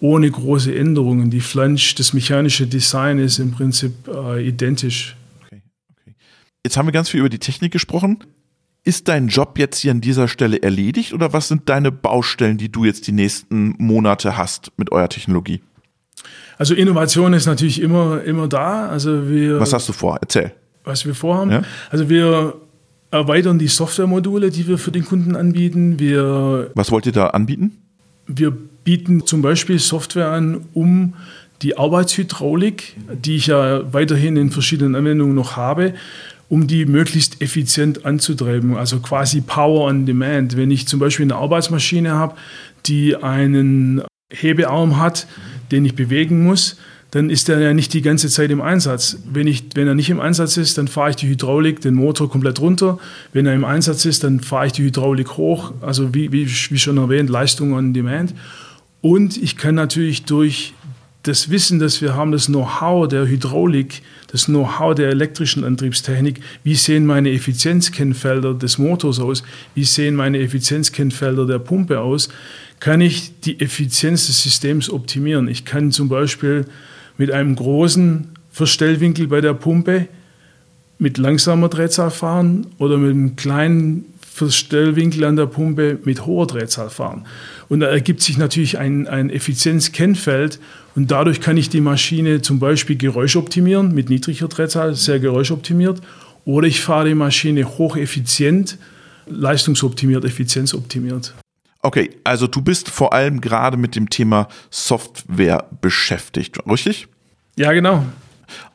ohne 0.06 0.30
große 0.30 0.74
Änderungen. 0.76 1.32
Die 1.32 1.42
Flange, 1.42 1.82
das 1.98 2.14
mechanische 2.14 2.68
Design 2.68 3.18
ist 3.18 3.40
im 3.40 3.52
Prinzip 3.52 3.94
äh, 4.08 4.48
identisch. 4.48 5.16
Okay, 5.46 5.62
okay. 5.90 6.16
Jetzt 6.64 6.78
haben 6.78 6.88
wir 6.88 6.94
ganz 6.94 7.10
viel 7.10 7.22
über 7.22 7.30
die 7.30 7.40
Technik 7.40 7.72
gesprochen. 7.72 8.20
Ist 8.84 9.08
dein 9.08 9.30
Job 9.30 9.58
jetzt 9.58 9.80
hier 9.80 9.90
an 9.90 10.02
dieser 10.02 10.28
Stelle 10.28 10.62
erledigt 10.62 11.14
oder 11.14 11.34
was 11.34 11.48
sind 11.48 11.70
deine 11.70 11.92
Baustellen, 11.92 12.60
die 12.60 12.72
du 12.72 12.86
jetzt 12.86 13.08
die 13.08 13.14
nächsten 13.14 13.74
Monate 13.80 14.38
hast 14.38 14.72
mit 14.78 14.92
eurer 14.92 15.10
Technologie? 15.10 15.62
Also 16.60 16.76
Innovation 16.76 17.34
ist 17.34 17.48
natürlich 17.48 17.82
immer, 17.82 18.24
immer 18.24 18.48
da. 18.48 18.88
Also 18.88 19.28
wir, 19.28 19.60
was 19.60 19.74
hast 19.74 19.90
du 19.90 19.94
vor? 19.94 20.20
Erzähl. 20.22 20.54
Was 20.84 21.04
wir 21.08 21.16
vorhaben. 21.16 21.50
Ja? 21.50 21.62
Also 21.90 22.10
wir 22.10 22.54
erweitern 23.10 23.58
die 23.58 23.68
Softwaremodule, 23.68 24.52
die 24.52 24.68
wir 24.68 24.78
für 24.78 24.92
den 24.92 25.04
Kunden 25.04 25.36
anbieten. 25.36 26.00
Wir, 26.00 26.70
was 26.76 26.92
wollt 26.92 27.08
ihr 27.08 27.12
da 27.12 27.28
anbieten? 27.28 27.78
Wir 28.28 28.56
bieten 28.86 29.26
zum 29.26 29.42
Beispiel 29.42 29.80
Software 29.80 30.30
an, 30.30 30.62
um 30.74 31.16
die 31.62 31.78
Arbeitshydraulik, 31.78 32.96
die 33.12 33.36
ich 33.36 33.48
ja 33.48 33.92
weiterhin 33.94 34.38
in 34.38 34.52
verschiedenen 34.52 34.96
Anwendungen 34.96 35.36
noch 35.36 35.58
habe, 35.58 35.94
um 36.48 36.68
die 36.68 36.86
möglichst 36.86 37.42
effizient 37.42 38.06
anzutreiben, 38.06 38.78
also 38.78 39.00
quasi 39.00 39.42
Power 39.42 39.88
on 39.88 40.06
Demand. 40.06 40.56
Wenn 40.56 40.72
ich 40.72 40.88
zum 40.88 41.00
Beispiel 41.00 41.26
eine 41.26 41.36
Arbeitsmaschine 41.36 42.14
habe, 42.14 42.36
die 42.86 43.16
einen 43.16 44.04
Hebearm 44.32 45.00
hat, 45.00 45.28
den 45.72 45.86
ich 45.86 45.96
bewegen 45.96 46.44
muss, 46.44 46.78
dann 47.12 47.30
ist 47.30 47.48
er 47.48 47.60
ja 47.62 47.74
nicht 47.74 47.94
die 47.94 48.02
ganze 48.02 48.28
Zeit 48.28 48.52
im 48.52 48.62
Einsatz. 48.62 49.18
Wenn, 49.32 49.48
ich, 49.48 49.64
wenn 49.76 49.88
er 49.88 49.96
nicht 49.96 50.10
im 50.10 50.20
Einsatz 50.20 50.58
ist, 50.58 50.78
dann 50.78 50.88
fahre 50.90 51.12
ich 51.12 51.16
die 51.16 51.30
Hydraulik, 51.30 51.80
den 51.80 51.96
Motor 51.96 52.30
komplett 52.30 52.60
runter. 52.60 53.00
Wenn 53.32 53.46
er 53.46 53.54
im 53.54 53.64
Einsatz 53.64 54.04
ist, 54.06 54.24
dann 54.26 54.42
fahre 54.42 54.68
ich 54.68 54.74
die 54.74 54.84
Hydraulik 54.84 55.38
hoch. 55.38 55.72
Also 55.82 56.14
wie, 56.14 56.32
wie, 56.34 56.46
wie 56.46 56.78
schon 56.78 56.98
erwähnt, 56.98 57.30
Leistung 57.30 57.74
on 57.74 57.94
Demand. 57.94 58.34
Und 59.06 59.38
ich 59.38 59.56
kann 59.56 59.76
natürlich 59.76 60.24
durch 60.24 60.74
das 61.22 61.52
Wissen, 61.52 61.78
das 61.78 62.02
wir 62.02 62.16
haben, 62.16 62.32
das 62.32 62.48
Know-how 62.48 63.08
der 63.08 63.28
Hydraulik, 63.28 64.02
das 64.32 64.46
Know-how 64.46 64.96
der 64.96 65.10
elektrischen 65.10 65.64
Antriebstechnik, 65.64 66.40
wie 66.64 66.74
sehen 66.74 67.06
meine 67.06 67.30
Effizienzkennfelder 67.30 68.56
des 68.56 68.80
Motors 68.80 69.20
aus, 69.20 69.44
wie 69.76 69.84
sehen 69.84 70.16
meine 70.16 70.40
Effizienzkennfelder 70.40 71.46
der 71.46 71.60
Pumpe 71.60 72.00
aus, 72.00 72.30
kann 72.80 73.00
ich 73.00 73.40
die 73.42 73.60
Effizienz 73.60 74.26
des 74.26 74.42
Systems 74.42 74.90
optimieren. 74.90 75.50
Ich 75.50 75.66
kann 75.66 75.92
zum 75.92 76.10
Beispiel 76.10 76.66
mit 77.20 77.30
einem 77.30 77.56
großen 77.56 78.30
Verstellwinkel 78.52 79.28
bei 79.28 79.40
der 79.40 79.54
Pumpe 79.54 80.08
mit 80.98 81.20
langsamer 81.20 81.70
Drehzahl 81.70 82.10
fahren 82.10 82.66
oder 82.80 82.98
mit 82.98 83.12
einem 83.12 83.36
kleinen 83.36 84.06
Verstellwinkel 84.36 85.24
an 85.24 85.38
der 85.38 85.46
Pumpe 85.46 85.98
mit 86.04 86.26
hoher 86.26 86.46
Drehzahl 86.46 86.90
fahren. 86.90 87.26
Und 87.70 87.80
da 87.80 87.86
ergibt 87.86 88.22
sich 88.22 88.38
natürlich 88.38 88.78
ein, 88.78 89.08
ein 89.08 89.30
Effizienzkennfeld 89.30 90.60
und 90.94 91.10
dadurch 91.10 91.40
kann 91.40 91.56
ich 91.56 91.70
die 91.70 91.80
Maschine 91.80 92.42
zum 92.42 92.60
Beispiel 92.60 92.98
geräuschoptimieren 92.98 93.96
mit 93.96 94.10
niedriger 94.10 94.50
Drehzahl, 94.50 94.94
sehr 94.94 95.22
geräuschoptimiert, 95.22 96.02
oder 96.44 96.68
ich 96.68 96.82
fahre 96.82 97.08
die 97.08 97.16
Maschine 97.16 97.78
hocheffizient, 97.78 98.78
leistungsoptimiert, 99.26 100.26
effizienzoptimiert. 100.26 101.34
Okay, 101.82 102.10
also 102.26 102.46
du 102.48 102.62
bist 102.62 102.90
vor 102.90 103.14
allem 103.14 103.40
gerade 103.40 103.78
mit 103.78 103.96
dem 103.96 104.10
Thema 104.10 104.50
Software 104.70 105.64
beschäftigt, 105.80 106.58
richtig? 106.68 107.08
Ja, 107.56 107.72
genau. 107.72 108.04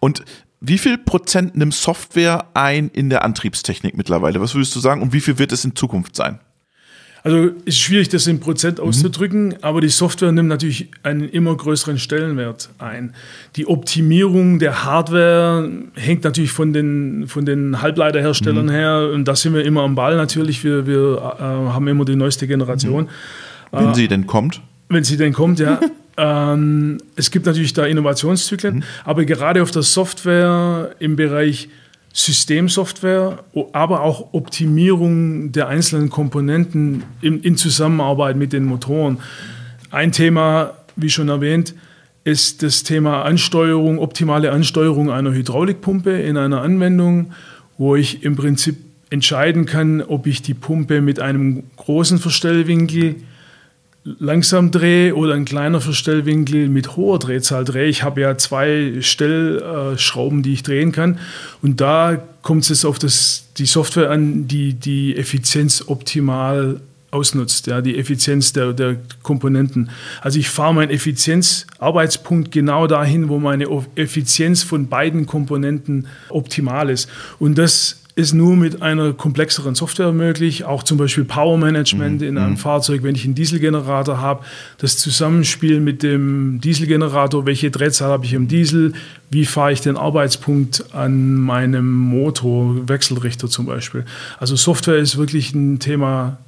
Und 0.01 0.25
wie 0.61 0.79
viel 0.79 0.99
Prozent 0.99 1.57
nimmt 1.57 1.75
Software 1.75 2.47
ein 2.55 2.91
in 2.93 3.09
der 3.09 3.25
Antriebstechnik 3.25 3.97
mittlerweile? 3.97 4.41
Was 4.41 4.55
würdest 4.55 4.77
du 4.77 4.81
sagen 4.81 5.01
und 5.01 5.13
wie 5.13 5.21
viel 5.21 5.39
wird 5.39 5.53
es 5.53 5.65
in 5.65 5.75
Zukunft 5.75 6.15
sein? 6.15 6.39
Also 7.23 7.51
ist 7.67 7.79
schwierig, 7.79 8.09
das 8.09 8.27
in 8.27 8.41
Prozent 8.41 8.79
mhm. 8.79 8.85
auszudrücken, 8.85 9.49
mhm. 9.49 9.57
aber 9.61 9.81
die 9.81 9.89
Software 9.89 10.33
nimmt 10.33 10.49
natürlich 10.49 10.89
einen 11.03 11.29
immer 11.29 11.55
größeren 11.55 11.99
Stellenwert 11.99 12.71
ein. 12.79 13.15
Die 13.57 13.67
Optimierung 13.67 14.59
der 14.59 14.85
Hardware 14.85 15.71
hängt 15.95 16.25
natürlich 16.25 16.53
von 16.53 16.73
den, 16.73 17.27
von 17.27 17.45
den 17.45 17.83
Halbleiterherstellern 17.83 18.67
mhm. 18.67 18.71
her 18.71 19.11
und 19.13 19.27
da 19.27 19.37
sind 19.37 19.55
wir 19.55 19.65
immer 19.65 19.83
am 19.83 19.95
Ball 19.95 20.17
natürlich. 20.17 20.65
Wir, 20.65 20.87
wir 20.87 21.37
äh, 21.39 21.43
haben 21.43 21.89
immer 21.89 22.05
die 22.05 22.17
neueste 22.17 22.47
Generation. 22.47 23.05
Mhm. 23.05 23.09
Wenn 23.79 23.89
äh, 23.89 23.95
sie 23.95 24.09
denn 24.09 24.27
kommt? 24.27 24.63
Wenn 24.89 25.05
sie 25.05 25.17
denn 25.17 25.33
kommt, 25.33 25.59
ja. 25.59 25.79
ähm, 26.21 26.99
es 27.17 27.31
gibt 27.31 27.47
natürlich 27.47 27.73
da 27.73 27.87
Innovationszyklen, 27.87 28.77
mhm. 28.77 28.83
aber 29.05 29.25
gerade 29.25 29.63
auf 29.63 29.71
der 29.71 29.83
Software 29.83 30.95
im 30.99 31.17
Bereich 31.17 31.69
Systemsoftware, 32.13 33.39
aber 33.73 34.03
auch 34.03 34.35
Optimierung 34.35 35.53
der 35.53 35.69
einzelnen 35.69 36.11
Komponenten 36.11 37.05
in, 37.23 37.41
in, 37.41 37.57
Zusammenarbeit 37.57 38.37
mit 38.37 38.53
den 38.53 38.65
Motoren. 38.65 39.19
Ein 39.91 40.13
Thema, 40.13 40.75
wie 40.97 41.09
schon 41.09 41.29
erwähnt, 41.29 41.75
ist 42.25 42.63
das 42.63 42.83
Thema 42.83 43.23
Ansteuerung, 43.23 43.99
optimale 43.99 44.51
Ansteuerung 44.51 45.11
einer 45.11 45.33
Hydraulikpumpe 45.33 46.11
in 46.11 46.37
einer 46.37 46.63
Anwendung, 46.63 47.33
wo 47.79 47.97
ich 47.97 48.25
im 48.25 48.37
Prinzip 48.37 48.77
entscheiden 49.09 49.65
kann, 49.65 50.03
ob 50.03 50.27
ich 50.27 50.43
die 50.43 50.55
Pumpe 50.55 51.01
mit 51.01 51.21
einem 51.21 51.63
großen 51.77 52.19
Verstellwinkel 52.19 53.17
langsam 54.05 54.71
drehe 54.71 55.15
oder 55.15 55.35
ein 55.35 55.45
kleiner 55.45 55.81
Verstellwinkel 55.81 56.69
mit 56.69 56.97
hoher 56.97 57.19
Drehzahl 57.19 57.65
drehe. 57.65 57.87
Ich 57.87 58.03
habe 58.03 58.23
ja 58.23 58.39
zwei 58.39 58.95
Stellschrauben, 59.01 60.43
die 60.43 60.55
ich 60.55 60.63
drehen 60.63 60.93
kann. 60.93 61.19
Und 61.63 61.81
da 61.81 62.23
kommt 62.43 62.69
es 62.71 62.85
auf 62.85 62.99
das, 62.99 63.45
die 63.59 63.67
Software 63.67 64.11
an, 64.11 64.49
die 64.49 64.75
die 64.75 65.17
Effizienz 65.17 65.85
optimal 65.87 66.81
ausnutzt, 67.11 67.67
ja, 67.67 67.81
die 67.81 67.99
Effizienz 67.99 68.53
der, 68.53 68.73
der 68.73 68.97
Komponenten. 69.23 69.91
Also 70.21 70.39
ich 70.39 70.49
fahre 70.49 70.75
meinen 70.75 70.91
Effizienzarbeitspunkt 70.91 72.53
genau 72.53 72.87
dahin, 72.87 73.29
wo 73.29 73.39
meine 73.39 73.67
Effizienz 73.97 74.63
von 74.63 74.89
beiden 74.89 75.27
Komponenten 75.27 76.07
optimal 76.29 76.89
ist. 76.89 77.09
Und 77.39 77.59
das 77.59 78.00
ist 78.17 78.33
nur 78.33 78.57
mit 78.57 78.83
einer 78.83 79.13
komplexeren 79.13 79.75
Software 79.75 80.13
möglich, 80.13 80.65
auch 80.65 80.83
zum 80.83 80.99
Beispiel 80.99 81.25
Power 81.25 81.57
Management 81.59 82.21
mhm. 82.21 82.27
in 82.27 82.39
einem 82.39 82.51
mhm. 82.51 82.57
Fahrzeug, 82.57 83.03
wenn 83.03 83.15
ich 83.15 83.25
einen 83.25 83.35
Dieselgenerator 83.35 84.21
habe, 84.21 84.45
das 84.79 84.99
Zusammenspiel 84.99 85.81
mit 85.81 86.03
dem 86.03 86.61
Dieselgenerator, 86.61 87.47
welche 87.47 87.71
Drehzahl 87.71 88.11
habe 88.11 88.25
ich 88.25 88.33
im 88.33 88.49
Diesel, 88.49 88.93
wie 89.31 89.47
fahre 89.47 89.73
ich 89.73 89.81
den 89.81 89.97
Arbeitspunkt 89.97 90.85
an 90.93 91.35
meinem 91.35 91.93
Motor, 91.93 92.89
Wechselrichter 92.89 93.49
zum 93.49 93.67
Beispiel. 93.67 94.05
Also 94.39 94.57
Software 94.57 94.99
ist 94.99 95.17
wirklich 95.17 95.55
ein 95.55 95.79
Thema 95.79 96.39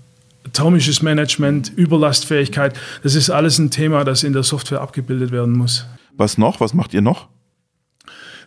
thermisches 0.53 1.03
Management, 1.03 1.72
Überlastfähigkeit, 1.75 2.79
das 3.03 3.14
ist 3.14 3.31
alles 3.31 3.59
ein 3.59 3.70
Thema, 3.70 4.05
das 4.05 4.25
in 4.25 4.33
der 4.33 4.42
Software 4.42 4.81
abgebildet 4.81 5.31
werden 5.31 5.57
muss. 5.57 5.87
Was 6.16 6.37
noch? 6.37 6.61
Was 6.61 6.75
macht 6.75 6.92
ihr 6.92 7.01
noch? 7.01 7.29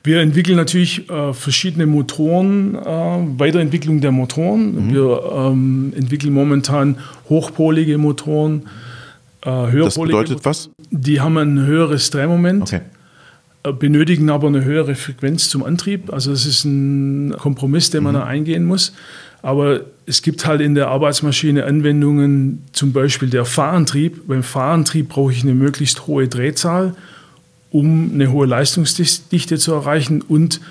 Wir 0.06 0.22
entwickeln 0.22 0.56
natürlich 0.56 1.10
äh, 1.10 1.34
verschiedene 1.34 1.88
Motoren, 1.88 2.76
äh, 2.76 3.40
Weiterentwicklung 3.40 4.02
der 4.02 4.12
Motoren. 4.12 4.88
Mhm. 4.88 4.94
Wir 4.94 5.32
ähm, 5.36 5.94
entwickeln 5.96 6.32
momentan 6.32 6.98
hochpolige 7.28 7.98
Motoren. 7.98 8.68
Äh, 9.42 9.50
höherpolige 9.50 9.84
das 9.84 9.96
bedeutet 9.96 10.30
Motoren. 10.30 10.46
was? 10.46 10.70
Die 10.92 11.22
haben 11.22 11.38
ein 11.38 11.66
höheres 11.66 12.12
Drehmoment. 12.12 12.64
Okay 12.64 12.82
äh, 13.64 13.74
benötigen 13.74 14.30
aber 14.30 14.48
eine 14.48 14.64
höhere 14.64 14.94
Frequenz 14.94 15.50
zum 15.50 15.64
Antrieb. 15.64 16.14
Also 16.14 16.30
das 16.30 16.46
ist 16.46 16.66
ein 16.66 17.36
Kompromiss, 17.40 17.90
den 17.90 18.04
man 18.04 18.14
mhm. 18.14 18.20
da 18.20 18.26
eingehen 18.26 18.64
muss. 18.64 18.94
Aber 19.42 19.82
es 20.06 20.22
gibt 20.22 20.46
halt 20.46 20.62
in 20.62 20.76
der 20.76 20.90
Arbeitsmaschine 20.90 21.66
Anwendungen, 21.66 22.64
zum 22.74 22.94
Beispiel 22.94 23.30
der 23.30 23.46
Fahrantrieb. 23.46 24.28
Beim 24.28 24.44
Fahrantrieb 24.44 25.10
brauche 25.10 25.32
ich 25.32 25.42
eine 25.42 25.56
möglichst 25.56 26.06
hohe 26.06 26.28
Drehzahl 26.28 26.96
um 27.76 28.12
eine 28.14 28.32
hohe 28.32 28.48
Leistungsdichte 28.48 29.58
zu 29.58 29.74
erreichen 29.74 30.22
und 30.22 30.62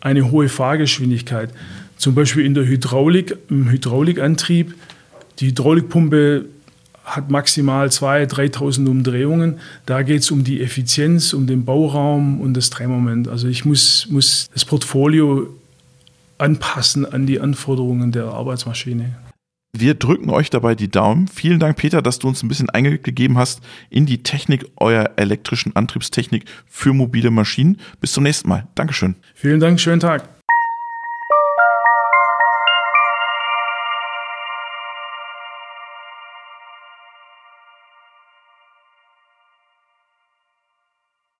eine 0.00 0.30
hohe 0.30 0.48
Fahrgeschwindigkeit. 0.48 1.50
Zum 1.96 2.14
Beispiel 2.14 2.46
in 2.46 2.54
der 2.54 2.64
Hydraulik, 2.64 3.36
im 3.50 3.68
Hydraulikantrieb, 3.68 4.72
die 5.40 5.48
Hydraulikpumpe 5.48 6.44
hat 7.04 7.32
maximal 7.32 7.88
2.000, 7.88 8.54
3.000 8.54 8.88
Umdrehungen. 8.88 9.58
Da 9.86 10.02
geht 10.02 10.22
es 10.22 10.30
um 10.30 10.44
die 10.44 10.62
Effizienz, 10.62 11.32
um 11.32 11.48
den 11.48 11.64
Bauraum 11.64 12.40
und 12.40 12.54
das 12.54 12.70
Drehmoment. 12.70 13.26
Also 13.26 13.48
ich 13.48 13.64
muss, 13.64 14.06
muss 14.08 14.48
das 14.54 14.64
Portfolio 14.64 15.48
anpassen 16.38 17.04
an 17.04 17.26
die 17.26 17.40
Anforderungen 17.40 18.12
der 18.12 18.26
Arbeitsmaschine. 18.26 19.16
Wir 19.74 19.94
drücken 19.94 20.28
euch 20.28 20.50
dabei 20.50 20.74
die 20.74 20.90
Daumen. 20.90 21.28
Vielen 21.28 21.58
Dank, 21.58 21.78
Peter, 21.78 22.02
dass 22.02 22.18
du 22.18 22.28
uns 22.28 22.42
ein 22.42 22.48
bisschen 22.48 22.68
Einblick 22.68 23.04
gegeben 23.04 23.38
hast 23.38 23.62
in 23.88 24.04
die 24.04 24.22
Technik 24.22 24.66
eurer 24.76 25.12
elektrischen 25.16 25.74
Antriebstechnik 25.74 26.44
für 26.66 26.92
mobile 26.92 27.30
Maschinen. 27.30 27.80
Bis 27.98 28.12
zum 28.12 28.24
nächsten 28.24 28.50
Mal. 28.50 28.68
Dankeschön. 28.74 29.16
Vielen 29.34 29.60
Dank, 29.60 29.80
schönen 29.80 30.00
Tag. 30.00 30.28